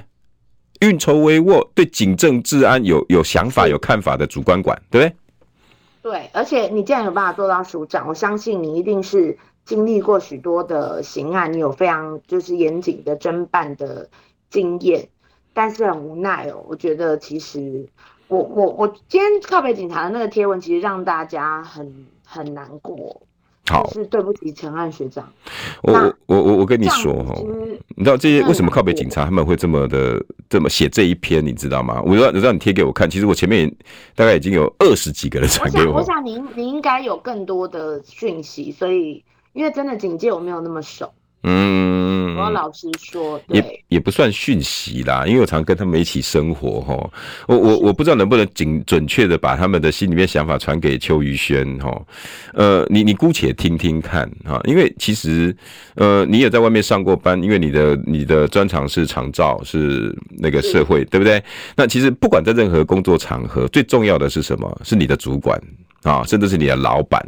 [0.82, 6.12] 运筹帷幄，对警政治安有有想法、有看法的主管管，对不对？
[6.12, 14.10] 对，而且你既然有办法做到署长，我相信你一定是经历过许多的刑案，你有非常就是严谨的侦办的
[14.50, 15.08] 经验。
[15.54, 17.88] 但是很无奈哦，我觉得其实
[18.28, 23.22] 我我我今天靠北警察的那个贴文，其实让大家很很难过。
[23.70, 25.32] 好，是对不起陈汉学长。
[25.84, 25.94] 我
[26.26, 27.36] 我我我跟你说哈，
[27.96, 32.02] 你知道这些为什么靠北警察他们会这么的这么写这一篇，你知道吗？
[32.04, 33.72] 我知道，我知道你贴给我看，其实我前面
[34.16, 35.94] 大概已经有二十几个人传给我。
[35.94, 41.14] 我想您您应该有更多的讯息，所以因为真的警戒我没有那么熟。
[41.44, 47.10] 嗯，我老实说，也也不算讯息啦，因为我常跟他们一起生活哈。
[47.48, 52.06] 我我我不知道能不能准准确的把他们的心里面想法传给邱于轩哈。
[52.54, 55.56] 呃，你你姑且听听看哈，因为其实
[55.96, 61.42] 呃你也在外面上过班，因为你的你的专长是长照，是那个社会，对不对？
[61.78, 64.82] 那其实不管在任何工作场合，最重要的是什么？
[64.84, 65.58] 是你的主管
[66.04, 67.26] 啊，甚至是你的老板。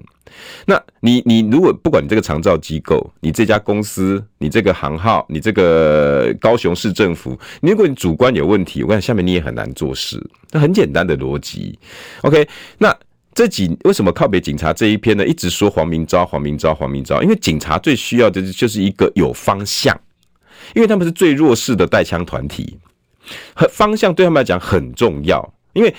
[0.65, 10.21] 那你你如果不管你这个长照机构，你这家公司，你这个行号，你这个高雄市政府，如果你主观有问题，我看下面你也很难做事。
[10.51, 11.77] 那很简单的逻辑
[12.21, 12.47] ，OK？
[12.77, 12.95] 那
[13.33, 15.27] 这几为什么靠北警察这一篇呢？
[15.27, 19.99] 一直说黄明昭，黄明昭，黄明昭，因为警察最需要的就是一个有方向，
[20.73, 22.79] 因为他们是最弱势的带枪团体，
[23.69, 25.93] 方向对他们来讲很重要，因为。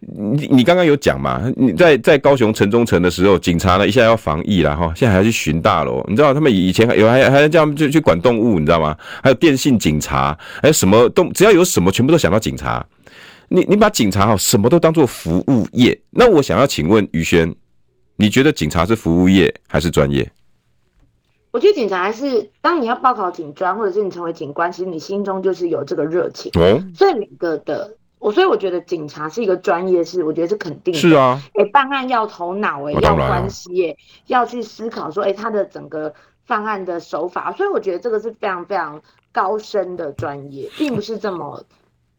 [0.00, 1.52] 你你刚刚有讲嘛？
[1.56, 6.04] 你在在高雄城中城的时候，警察呢一下要防疫了哈，现在还要去巡大楼。
[6.08, 8.96] 你知道他们以前还有还还要这样就去管动物，你知道吗？
[9.22, 12.86] 还有电信警察，还有什么动，只要有什么，全部都想到警察。
[13.48, 17.52] 你你把警察哈什么都当做服务业，那我想要请问于轩，
[18.16, 20.30] 你觉得警察是服务业还是专业？
[21.50, 26.52] 我觉得警察还是，当你要报考警专，或者是你成为警官，其实你心中就是有这个热情。
[26.54, 27.97] 哦，所以每个的。
[28.18, 30.98] 我所以我觉得警察是一个专业，是我觉得是肯定的。
[30.98, 33.96] 是啊，哎、欸，办案要头脑，哎，要关系，哎，
[34.26, 36.12] 要去思考说，哎、欸，他的整个
[36.44, 39.00] 犯案的手法，所以我觉得这个是非常非常
[39.30, 41.64] 高深的专业，并不是这么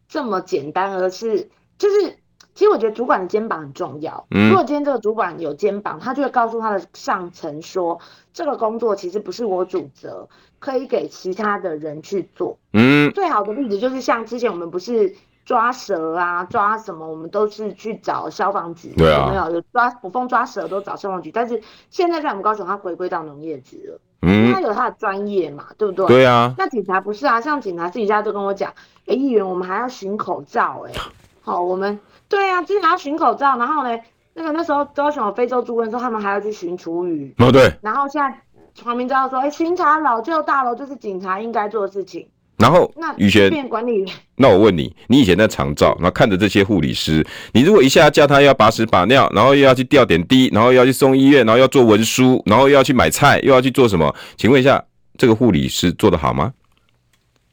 [0.07, 2.17] 这么简单，而是就是，
[2.55, 4.25] 其实我觉得主管的肩膀很重要。
[4.29, 7.99] 如果今天这个主管有肩膀，他就会告诉他的上层说，
[8.31, 10.29] 这个工作其实不是我主责，
[10.59, 12.57] 可以给其他的人去做。
[12.71, 15.13] 嗯，最好的例子就是像之前我们不是。
[15.49, 18.93] 抓蛇啊，抓什么，我们都是去找消防局。
[18.95, 23.99] 对啊，有没有有抓捕风抓蛇都找消防局，但是现在在我们高雄，它回归到农业局了。
[24.21, 26.05] 嗯，他有他的专业嘛，对不对？
[26.05, 26.53] 对啊。
[26.55, 28.71] 那警察不是啊，像警察自己家都跟我讲，
[29.07, 30.91] 哎，议员我们还要巡口罩，哎，
[31.41, 33.99] 好，我们对啊，之前要巡口罩，然后呢，
[34.35, 37.33] 那个那时候高雄有非洲猪瘟的时候，他们还要去巡厨余。
[37.39, 37.73] 哦，对。
[37.81, 38.39] 然后现在
[38.83, 42.29] 黄明昭说，哎，巡查老旧大楼就是警察应该做的事情。
[42.59, 54.13] 然后，那宇轩，管理员，那我问你，你以前在长照，然后看着这些护理师，你如果一下叫他要把屎把尿，然后又要去吊点滴，然后又要去送医院，然后要做文书，然后又要去买菜，又要去做什么？
[54.35, 54.83] 请问一下，
[55.17, 56.53] 这个护理师做得好吗？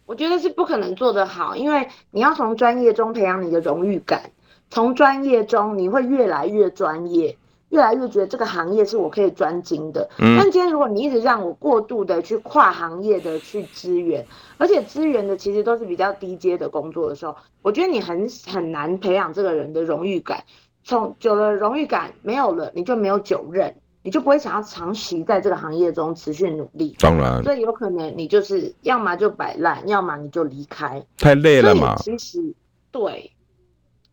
[0.06, 4.30] 我觉得是不可能做得好，因为你要从专业中培养你的荣誉感，
[4.70, 7.36] 从专业中你会越来越专业。
[7.70, 14.24] 越来越觉得这个行业是我可以专精的，嗯，但今天如果你一直让我过度的去跨行业的去支援，
[14.56, 20.44] 而且支援的其实都是比较低阶的工作的时候，我觉得你很很难培养这个人的荣誉感。
[20.84, 26.94] 从久了荣誉感没有了，你就没有久任，你就不会想要长期在这个行业中持续努力。
[27.00, 31.04] 当然，所以有可能你就是要么就摆烂，要么你就离开。
[31.18, 31.96] 太累了嘛。
[31.96, 32.54] 其实
[32.92, 33.32] 对，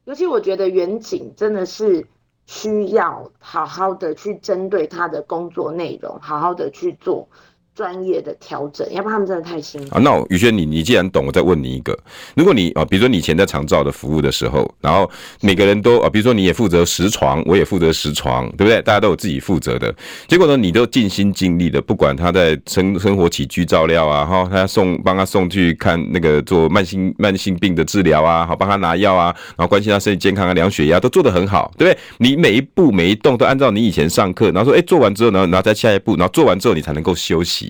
[0.06, 2.08] 尤其我觉得远景真的是。
[2.45, 7.27] 需要好好的去针对他的工作内容，好好的去做。
[7.76, 9.95] 专业的调整，要不然他们真的太辛苦。
[9.95, 11.97] 啊，那宇轩，你你既然懂，我再问你一个：
[12.36, 15.09] 如果你啊，比如说你以前在长照的服务的时候，然后
[15.41, 18.80] 每个人都啊，比如说你也负责十床，我也负责十床，对不对？
[18.84, 19.93] 大家都有自己负责的。
[20.28, 31.99] 结果呢，你都尽心尽力的，不管他在生生活起居照料啊，哈，他送帮他送去看那个做慢性慢性病的治疗啊，好帮他拿药啊，然后关心他身体健康啊，量血压都做得很好，对不对？
[32.19, 37.62] 你每一步每一动都按照你以前上课，然后说，哎，做完之后呢，然后再下一步，然后做完之后你才能够休息。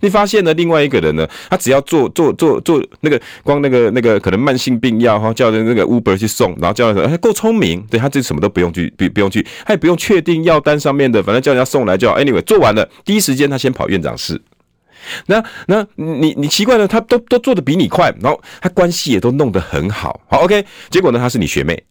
[0.00, 0.52] 你发现呢？
[0.54, 12.18] 另外一个人呢，他只要做做做做那个光那个那个可能慢性病药哈，叫那个 Uber 去送，然后叫人说，够聪明，对他这什么都不用去，不不用去，他也不用确定药单上面的，反正叫人家送来就好。
[12.18, 14.40] Anyway，做完了，第一时间他先跑院长室。
[15.26, 20.64] 那那你你奇怪呢，他都都做的比你快，然后他关系也都弄得很好，好 OK。
[20.90, 21.82] 结果呢，他是你学妹。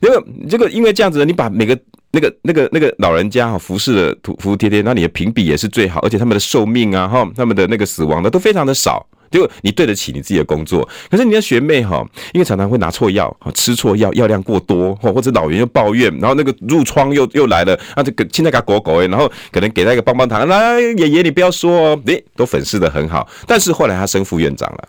[0.00, 1.78] 这个这个因为这样子呢，你把每个。
[2.10, 10.88] 那个、那个、那个老人家哈，服侍的服服帖帖，那你的评比也是最好，而且他们的寿命啊哈，他们的那个死亡的都非常的少，就你对得起你自己的工作。
[11.10, 12.02] 可是你的学妹哈，
[12.32, 24.88] 因为常常会拿错药，吃错药，药量过多，或者老人又抱怨，然后那个褥疮又又来了，啊这个现在给狗狗诶，然后可能给他一个棒棒糖，来爷爷你不要说哦，诶，都粉饰得很好，但是后来他升副院长了，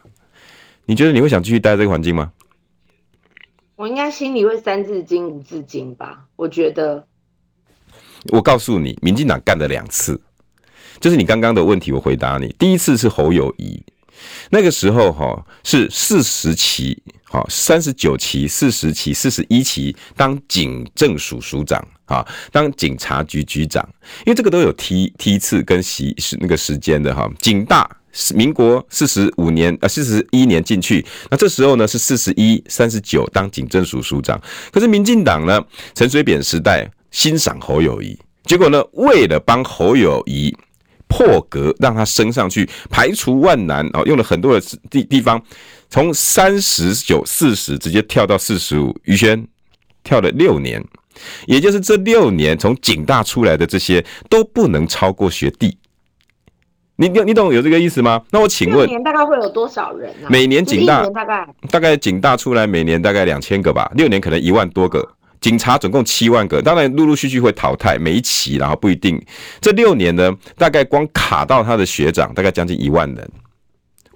[0.85, 2.31] 你觉得你会想继续待在这个环境吗？
[3.75, 7.05] 我应该心里会三字经五字经吧，我觉得。
[8.27, 10.19] 我告诉你，民进党干了两次，
[10.99, 12.53] 就是你刚刚的问题，我回答你。
[12.59, 13.81] 第一次是侯友宜，
[14.49, 23.87] 那个时候哈是四十期，好三十九期、四十期、四十一期当警政署署长啊，当警察局局长，
[24.25, 27.29] 因为这个都有梯梯次跟时是那个时间的哈。
[27.39, 34.39] 警大是民国四十五年啊，四十一年进去，那这时候呢是四十一、三十九当警政署署长，
[34.71, 35.63] 可是民进党呢，
[35.95, 36.91] 陈水扁时代。
[37.11, 40.55] 欣赏侯友谊，结果呢，为了帮侯友谊
[41.07, 45.41] 破格，让他升上去，排除万难啊，用了很多的地地方，
[45.89, 48.95] 从三十九、四十直接跳到四十五。
[49.05, 49.43] 于轩
[50.03, 50.83] 跳了六年，
[51.47, 55.75] 也就是这六年，从警大出来的这些都不能超过学弟。
[56.95, 58.21] 你你你懂有这个意思吗？
[58.29, 60.29] 那我请问，六年大概会有多少人啊？
[60.29, 65.15] 每年警大大概大概警大出来，每年大概两千个吧，六年可能一万多个。
[65.41, 69.21] 警察总共七万个，当然陆陆续续会淘汰，每一期然后不一定。
[69.61, 73.31] 这六年呢，大概光卡到他的学长，大概将近一万人，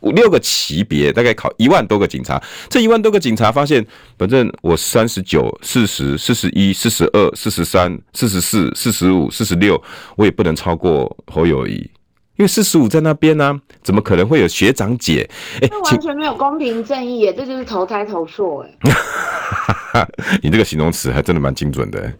[0.01, 2.41] 五六个级别，大概考一万多个警察。
[2.69, 3.85] 这一万多个警察发现，
[4.17, 9.81] 反正我三十九、四十、四十一、四十二、四十三、四十四、四十五、四十六，
[10.17, 11.89] 我也不能超过侯友宜。
[12.35, 15.29] 因为四十五在那边呢、啊，怎么可能会有学长姐？
[15.61, 20.07] 哎、欸，完全没有公平正义耶，这就是投胎投错哎。
[20.41, 22.11] 你这个形容词还真的蛮精准的。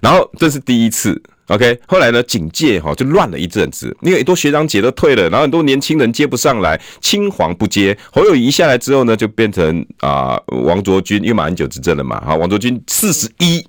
[0.00, 7.96] 然后这是第一次，OK，后来呢，警戒哈就乱了一阵子，因为很多学长姐都退了，然后很多年轻人接不上来，青黄不接。
[8.10, 13.62] 侯友宜下来之后呢，就变成啊、呃、王卓君，因为马英九执政了嘛，哈，王卓君四十一。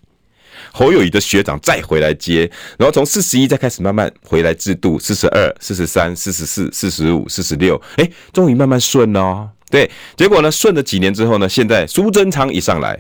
[0.73, 2.49] 侯友谊的学长再回来接，
[2.79, 9.49] 然后从四十一再开始慢慢回来制度，四十二、四十三、四十四、四十五、四十六，哎，终于慢慢顺了哦。
[9.69, 12.99] 对，结果呢，顺了几年之后呢，现在苏贞昌一上来，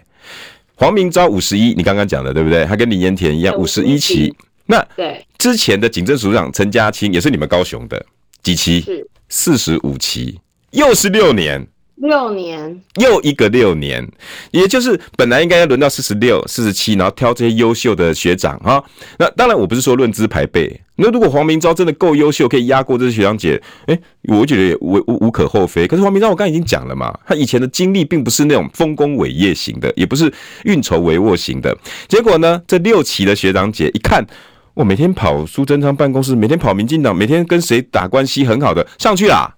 [0.75, 2.63] 黄明昭五十一，你刚刚讲的对不对？
[2.65, 4.33] 他跟林盐田一样五十一期。
[4.67, 8.05] 那对之前的警政署长陈家青也是你们高雄的
[8.43, 8.81] 几期？
[8.81, 10.39] 是四十五期，
[10.71, 11.67] 又是六年。
[11.95, 14.05] 六年，又一个六年，
[14.51, 18.83] 也就是本来应该要轮到四十六、四十七，然后挑这些优秀的学长啊。
[19.19, 20.81] 那当然，我不是说论资排辈。
[20.95, 25.87] 那如果黄明昭真的够优秀，可以压过这些学长姐，哎、我觉得也无无无可厚非。
[25.87, 30.31] 可是黄明昭，我刚才已经讲了嘛，他以前的经历并不是那种丰功伟业型的，也不是
[30.65, 31.75] 运筹帷幄型的。
[32.07, 34.25] 结果呢，这六期的学长姐一看，
[34.73, 39.55] 我每天跑苏贞昌办公室，每天跑民进党，每天跟谁打关系很好的，上去啦。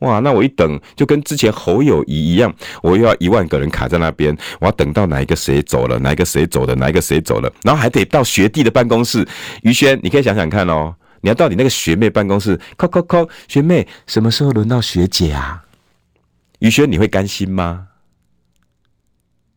[0.00, 9.26] 哇，那我一等就跟之前侯友宜一样，我又要一万个人卡在那边，我要等到哪一个谁走了，哪一个谁走了，哪一个谁走了，然后还得到学弟的办公室。
[9.62, 15.64] 于轩，你可以想想看哦，你要到你那个学妹办公室，扣扣扣，学妹，什么时候轮到学姐啊？
[16.60, 17.88] 于轩，你会甘心吗？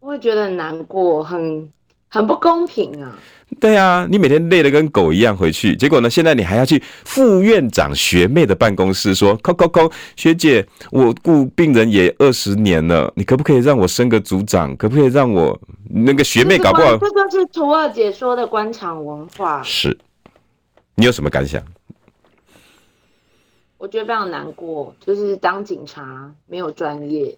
[0.01, 1.69] 我会觉得很难过，很
[2.13, 3.17] 很不公平啊。
[3.59, 6.07] 对啊，你每天累得跟狗一样回去，结果呢？
[6.09, 14.75] 现在你还要去副院长学妹的办公室说：“扣扣扣，学姐，我顾病人也二十年了，你可不可以让我升个组长？
[14.77, 15.59] 可不可以让我
[15.89, 16.97] 那个学妹搞不好？
[17.01, 19.61] ”这个是图二姐说的官场文化。
[19.63, 19.97] 是，
[20.95, 21.63] 你有什么感想？
[23.77, 27.37] 我觉得非常难过，就是当警察没有专业。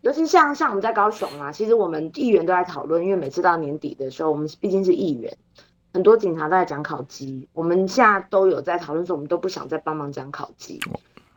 [0.00, 5.36] 尤其像像我们在高雄啊，其实我们议员都在讨论，因为每次到年底的时候，我们毕竟是议员，
[5.92, 10.80] 很多警察都在讲考绩，我们现在都有在讨论说，我们都不想再帮忙讲考绩，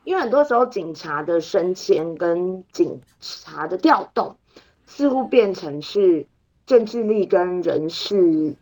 [0.04, 4.38] 因为很多时候警察的升迁跟警察的调动，
[4.86, 6.28] 似乎变成是
[6.68, 8.56] 政治力跟人事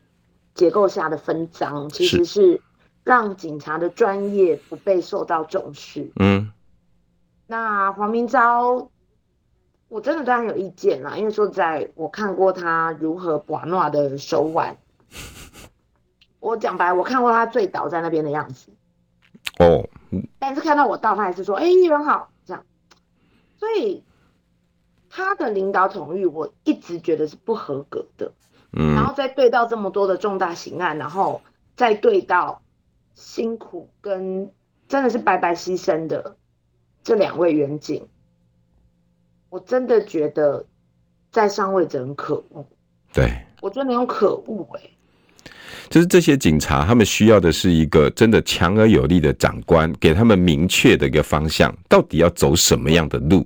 [0.53, 2.61] 结构下的分赃，其实是
[3.03, 6.09] 让警察的专业不被受到重视。
[6.15, 6.53] 嗯，
[7.47, 8.89] 那黄明昭。
[9.89, 14.77] 我真的对他有意见啦，因为说在，我看过他如何把诺的手腕。
[16.39, 18.71] 我讲白，我看过他醉倒在那边的样子。
[19.59, 19.89] 哦，
[20.37, 22.63] 但是看到我到，他还是说：“哎、欸，议员好。”这样，
[23.57, 24.03] 所以
[25.09, 28.31] 他的领导统御，我一直觉得是不合格的。
[28.71, 31.41] 嗯，然后再对到这么多的重大刑案，然后
[31.75, 32.61] 再对到
[33.15, 34.51] 辛苦跟
[34.87, 36.37] 真的是白白牺牲的
[37.03, 38.07] 这两位员警。
[39.49, 40.65] 我真的觉得
[41.31, 42.65] 在上位者很可恶。
[43.11, 43.31] 对，
[43.61, 44.91] 我觉得那种可恶哎、欸，
[45.89, 53.43] 就是这些警察，他们需要的是一个真的强而有力的长官，给他们明确的一个方向，到底要走什么样的路。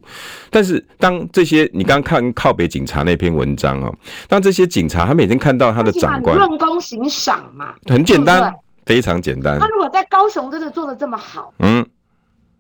[0.50, 3.96] 但是当这些你刚刚看靠北警察那篇文章哦，
[4.28, 8.54] 当这些警察他们已经看到他的长官论功行赏嘛，很简单，
[8.86, 9.58] 非常简单。
[9.58, 11.86] 他如果在高雄真的做的这么好，嗯。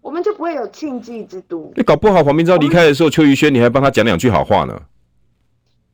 [0.03, 1.71] 我们就不会有庆忌之都。
[1.75, 4.79] 你搞不好黄明昭离开的时候，邱于轩你还帮他讲两句好话呢。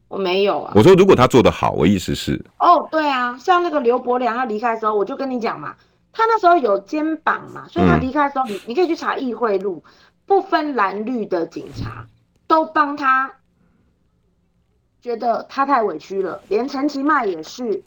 [0.07, 0.73] 我没有啊。
[0.75, 2.43] 我说如果他做得好，我意思是。
[2.57, 5.75] 哦，对啊，像那个刘伯良要离开的时候，我就跟你讲嘛，
[6.11, 9.83] 他那时候有肩膀嘛，所以他离开的时候，你、嗯、你可以去查议会录，
[10.25, 12.07] 不分蓝绿的警察
[12.47, 13.31] 都帮他，
[14.99, 17.83] 觉得他太委屈了，连陈其迈也是，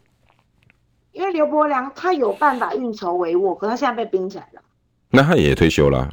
[1.10, 4.62] 因为刘伯良他有办法运筹帷幄，可他现在被冰起来了。
[5.14, 6.08] 那他也退休了，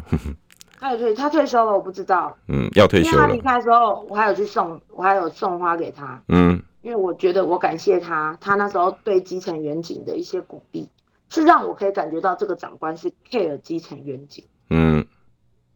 [0.78, 2.36] 他也退，他退休了，我不知道。
[2.50, 3.28] 嗯，要退休了。
[3.28, 6.22] 他离开的时候，我还有去送，我还有送花给他。
[6.28, 10.90] 嗯，因为我觉得我感谢他，他那时候对基层远景的一些鼓励，
[11.30, 14.44] 是让我可以感觉到这个长官是 care 基层远景。
[14.70, 15.08] 嗯，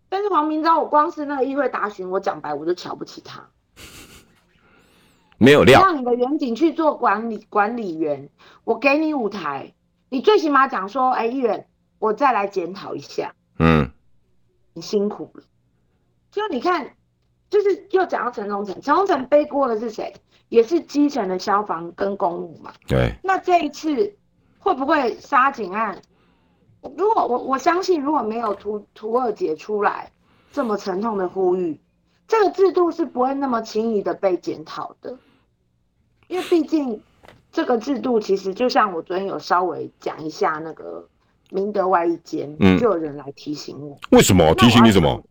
[0.10, 3.48] 但是黄明昭，我光是那个议会答询，我讲白，我就瞧不起他。
[5.38, 5.82] 没有料。
[5.82, 8.30] 让你的远景去做管理管理员，
[8.66, 9.74] 我给你舞台，
[10.10, 11.68] 你最起码讲说，哎、欸，议员。
[12.04, 13.90] 我再来检讨一下，嗯，
[14.74, 15.44] 你辛苦了。
[16.32, 16.98] 就你看，
[17.50, 20.14] 就是又讲到陈荣成，陈荣成背锅的是谁？
[20.50, 22.74] 也是基层的消防跟公务嘛。
[22.90, 23.16] 对。
[23.24, 24.18] 那这一次
[24.60, 26.02] 会不会杀警案？
[26.82, 30.12] 如果我我相信，如果没有屠屠二姐出来
[30.52, 31.80] 这么沉痛的呼吁，
[32.28, 35.18] 这个制度是不会那么轻易的被检讨的。
[36.28, 37.02] 因为毕竟
[37.50, 41.08] 这个制度其实就像我昨天有稍微讲一下那个。
[41.54, 43.98] 明德外一间，嗯，就有人来提醒我。
[44.10, 45.22] 为什么提醒你什么？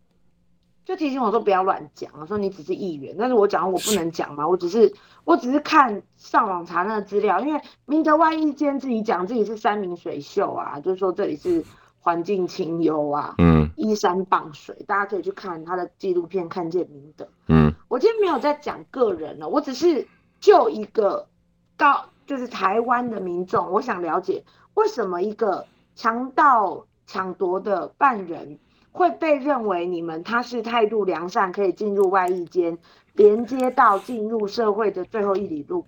[0.84, 4.92] 就提醒我说不要乱讲，我说你只是议员，但是我讲我不能讲嘛，我只是
[5.24, 11.64] 我只是看上网查那个资料，因为明德外一间自己讲自己是山明水秀啊，就是说这里是
[12.00, 17.28] 环境清幽啊，嗯，依山傍水，大家可以去看他的纪录片，看见明德。
[17.46, 20.08] 嗯，我今天没有在讲个人了，我只是
[20.40, 21.28] 就一个
[21.76, 24.42] 高，就是台湾的民众，我想了解
[24.74, 25.64] 为什么一个。
[25.94, 28.58] 强盗抢夺的犯人
[28.90, 32.78] 会被认为你们他是态度良善，可以进入外役间，
[33.14, 35.86] 连接到进入社会的最后一里路。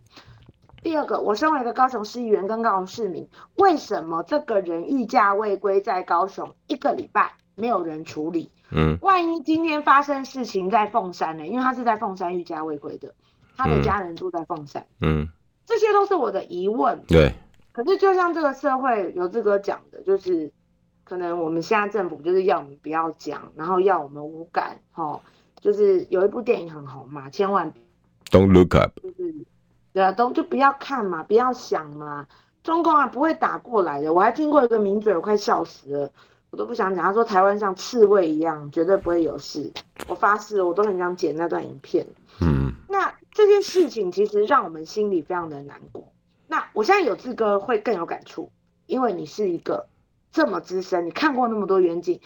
[0.82, 3.26] 第二个，我身为一个高雄市议员跟高雄市民，
[3.56, 8.50] 为什么这个人逾假未归在高雄一个礼拜，没有人处理。
[8.70, 11.46] 嗯，万一今天发生事情在凤山呢？
[11.46, 13.14] 因为他是在凤山预家未归的，
[13.56, 14.86] 他的家人住在凤山。
[15.00, 15.28] 嗯，
[15.64, 17.02] 这些都是我的疑问。
[17.06, 17.34] 对。
[17.74, 20.52] 可是就像这个社会有这个讲的，就是
[21.02, 24.78] 可能我们现在政府就是要我们不要讲，然后要我们无感。
[24.94, 25.18] 齁，
[25.60, 27.72] 就是有一部电影很红嘛，千万
[28.30, 29.34] Don't look up，就是
[29.92, 32.28] 对啊，都就不要看嘛，不要想嘛。
[32.62, 34.14] 中共啊不会打过来的。
[34.14, 36.12] 我还听过一个名嘴，我快笑死了。
[36.50, 39.72] 我都不想讲，他说台湾像刺猬一样，绝对不会有事。
[40.06, 42.06] 我发誓，我都很想剪那段影片。
[42.40, 46.13] 嗯，那这件事情其实让我们心里非常的难过。
[46.54, 48.48] 那我现在有志哥会更有感触，
[48.86, 49.88] 因为你是一个
[50.30, 52.20] 这么资深，你看过那么多远景，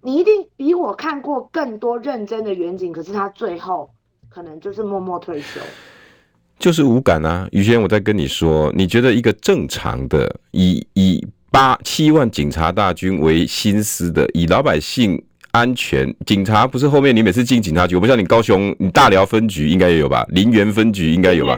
[0.00, 2.90] 你一定比我看过更多认真的远景。
[2.90, 3.90] 可是他最后
[4.30, 5.60] 可能就是默默退休，
[6.58, 7.46] 就是无感啊。
[7.52, 11.22] 宇轩，我在跟你说，你觉得一个正常的以以。
[11.50, 15.24] 八七万警察大军为心思的，以老百姓
[15.54, 20.26] 安全，警察不是后面你每次进警察局，我不像你高雄，你大寮分局应该也有吧？
[20.30, 21.56] 林园分局应该有吧？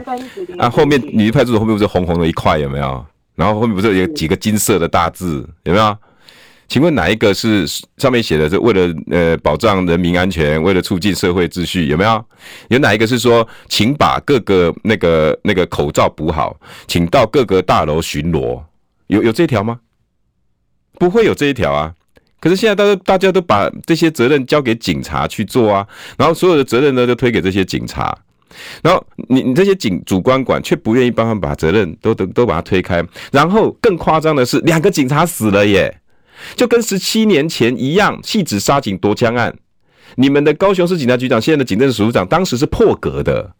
[0.59, 3.03] 啊，后面你的派出所后面不是红红的一块有没有？
[3.33, 5.97] 然后后面不是有几个金色的大字有没有？
[6.67, 7.65] 请问哪一个是
[7.97, 12.23] 上面写的是为了呃保障人民安全，为了促进社会秩序有没有？
[12.67, 18.61] 有哪一个是说请把各个那个那个口罩补好，请到各个大楼巡逻？
[19.07, 19.79] 有有这条吗？
[20.99, 21.93] 不会有这一条啊！
[22.39, 28.15] 可是现在大家大家都把这些责任交给警察去做啊，然后所有的责任呢都推给这些警察，
[28.83, 35.99] 然后你你这些警主观管却不愿意帮他们把责任都都都把它推开，然后更夸张的是两个警察死了耶，
[36.55, 39.55] 就跟十七年前一样，汐止杀警夺枪案，
[40.15, 43.55] 你们的高雄市警察局长现在的警政署长当时是破格的，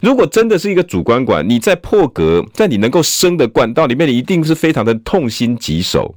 [0.00, 6.12] 如果真的是一个主观管，你在破格，在你能够升的管道里面，你一定是非常的痛心疾首。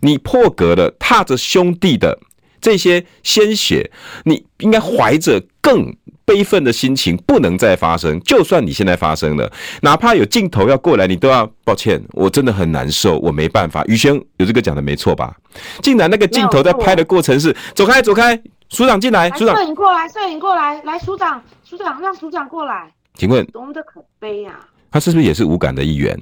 [0.00, 2.18] 你破格的，踏着兄弟的
[2.60, 3.90] 这些鲜血，
[4.24, 8.20] 你应该怀着更悲愤的心情，不能再发生。
[8.20, 9.50] 就算你现在发生了，
[9.82, 13.84] 哪怕有镜头要过来，你都要抱歉，我真的很难受，我没办法。
[13.86, 15.34] 宇轩有这个讲的没错吧？
[15.82, 22.92] 竟然那个镜头在拍的过程是走开走开，署长进来，署长，摄影过来，摄影过来，来署长，署长让署长过来。
[23.14, 24.58] 请问多么的可悲啊！
[24.90, 26.18] 他是不是也是无感的一员？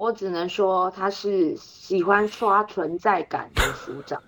[0.00, 4.18] 我只能说他是喜欢刷存在感的署长。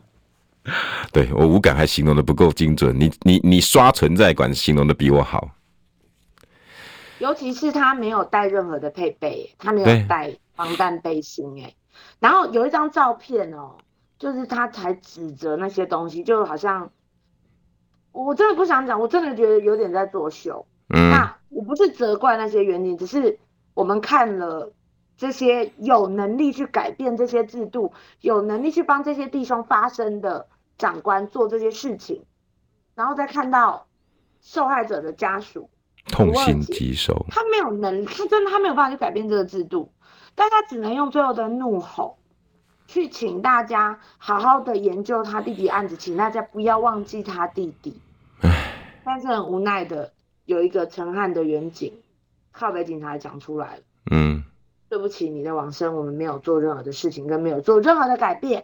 [1.11, 5.49] 对，我无感还形容的不够精准，你你你刷存在感形容的比我好。
[7.21, 11.75] 尤其是他没有带任何的配备，他没有带防弹背心哎。
[12.21, 13.79] 然后有一张照片哦，
[14.19, 16.91] 就是他才指责那些东西，就好像
[18.13, 20.67] 我真的不想讲，我真的觉得有点在作秀。
[20.95, 23.39] 嗯，那我不是责怪那些原因，只是
[23.73, 24.71] 我们看了。
[25.23, 27.93] 这些有能力去改变这些制度，
[28.23, 32.25] 有能力去帮这些弟兄发声的长官做这些事情，
[32.97, 33.87] 然后再看到
[34.41, 35.71] 受害者的家属
[36.07, 39.93] 痛心疾首，他没有能力，他真的他没有办法去改变这个制度，
[40.35, 42.19] 但他只能用最后的怒吼
[42.89, 48.01] 去请大家好好的研究他弟弟案子，请大家不要忘记他弟弟。
[48.41, 50.13] 唉，但是很无奈的，
[50.47, 51.95] 有一个陈汉的远景
[52.51, 54.43] 靠北警察讲出来了，嗯。
[54.93, 58.63] 对不起，你的往生，我们没有做任何的事情，跟没有做任何的改变。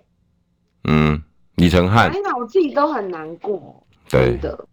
[0.87, 1.23] 嗯，
[1.55, 3.83] 李承翰，哎呀，我自己都很难过。
[4.11, 4.67] 对的。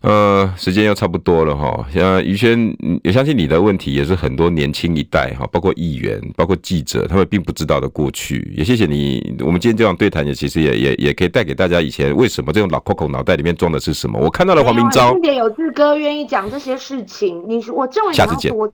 [0.00, 1.86] 呃，时间又差不多了哈。
[1.90, 8.52] 像于轩，也相信你的问题也是很多年轻一代哈，包括议员、包括记者，他们并不知道的过去。
[8.54, 14.18] 也谢谢你，我们今天这样对谈也其实也也也可以带给大家以前为什么这种老 Coco 脑袋里面装的是什么。
[14.18, 17.42] 我看到了黄明昭，有志哥愿意讲这些事情。
[17.48, 18.68] 你我认为你要多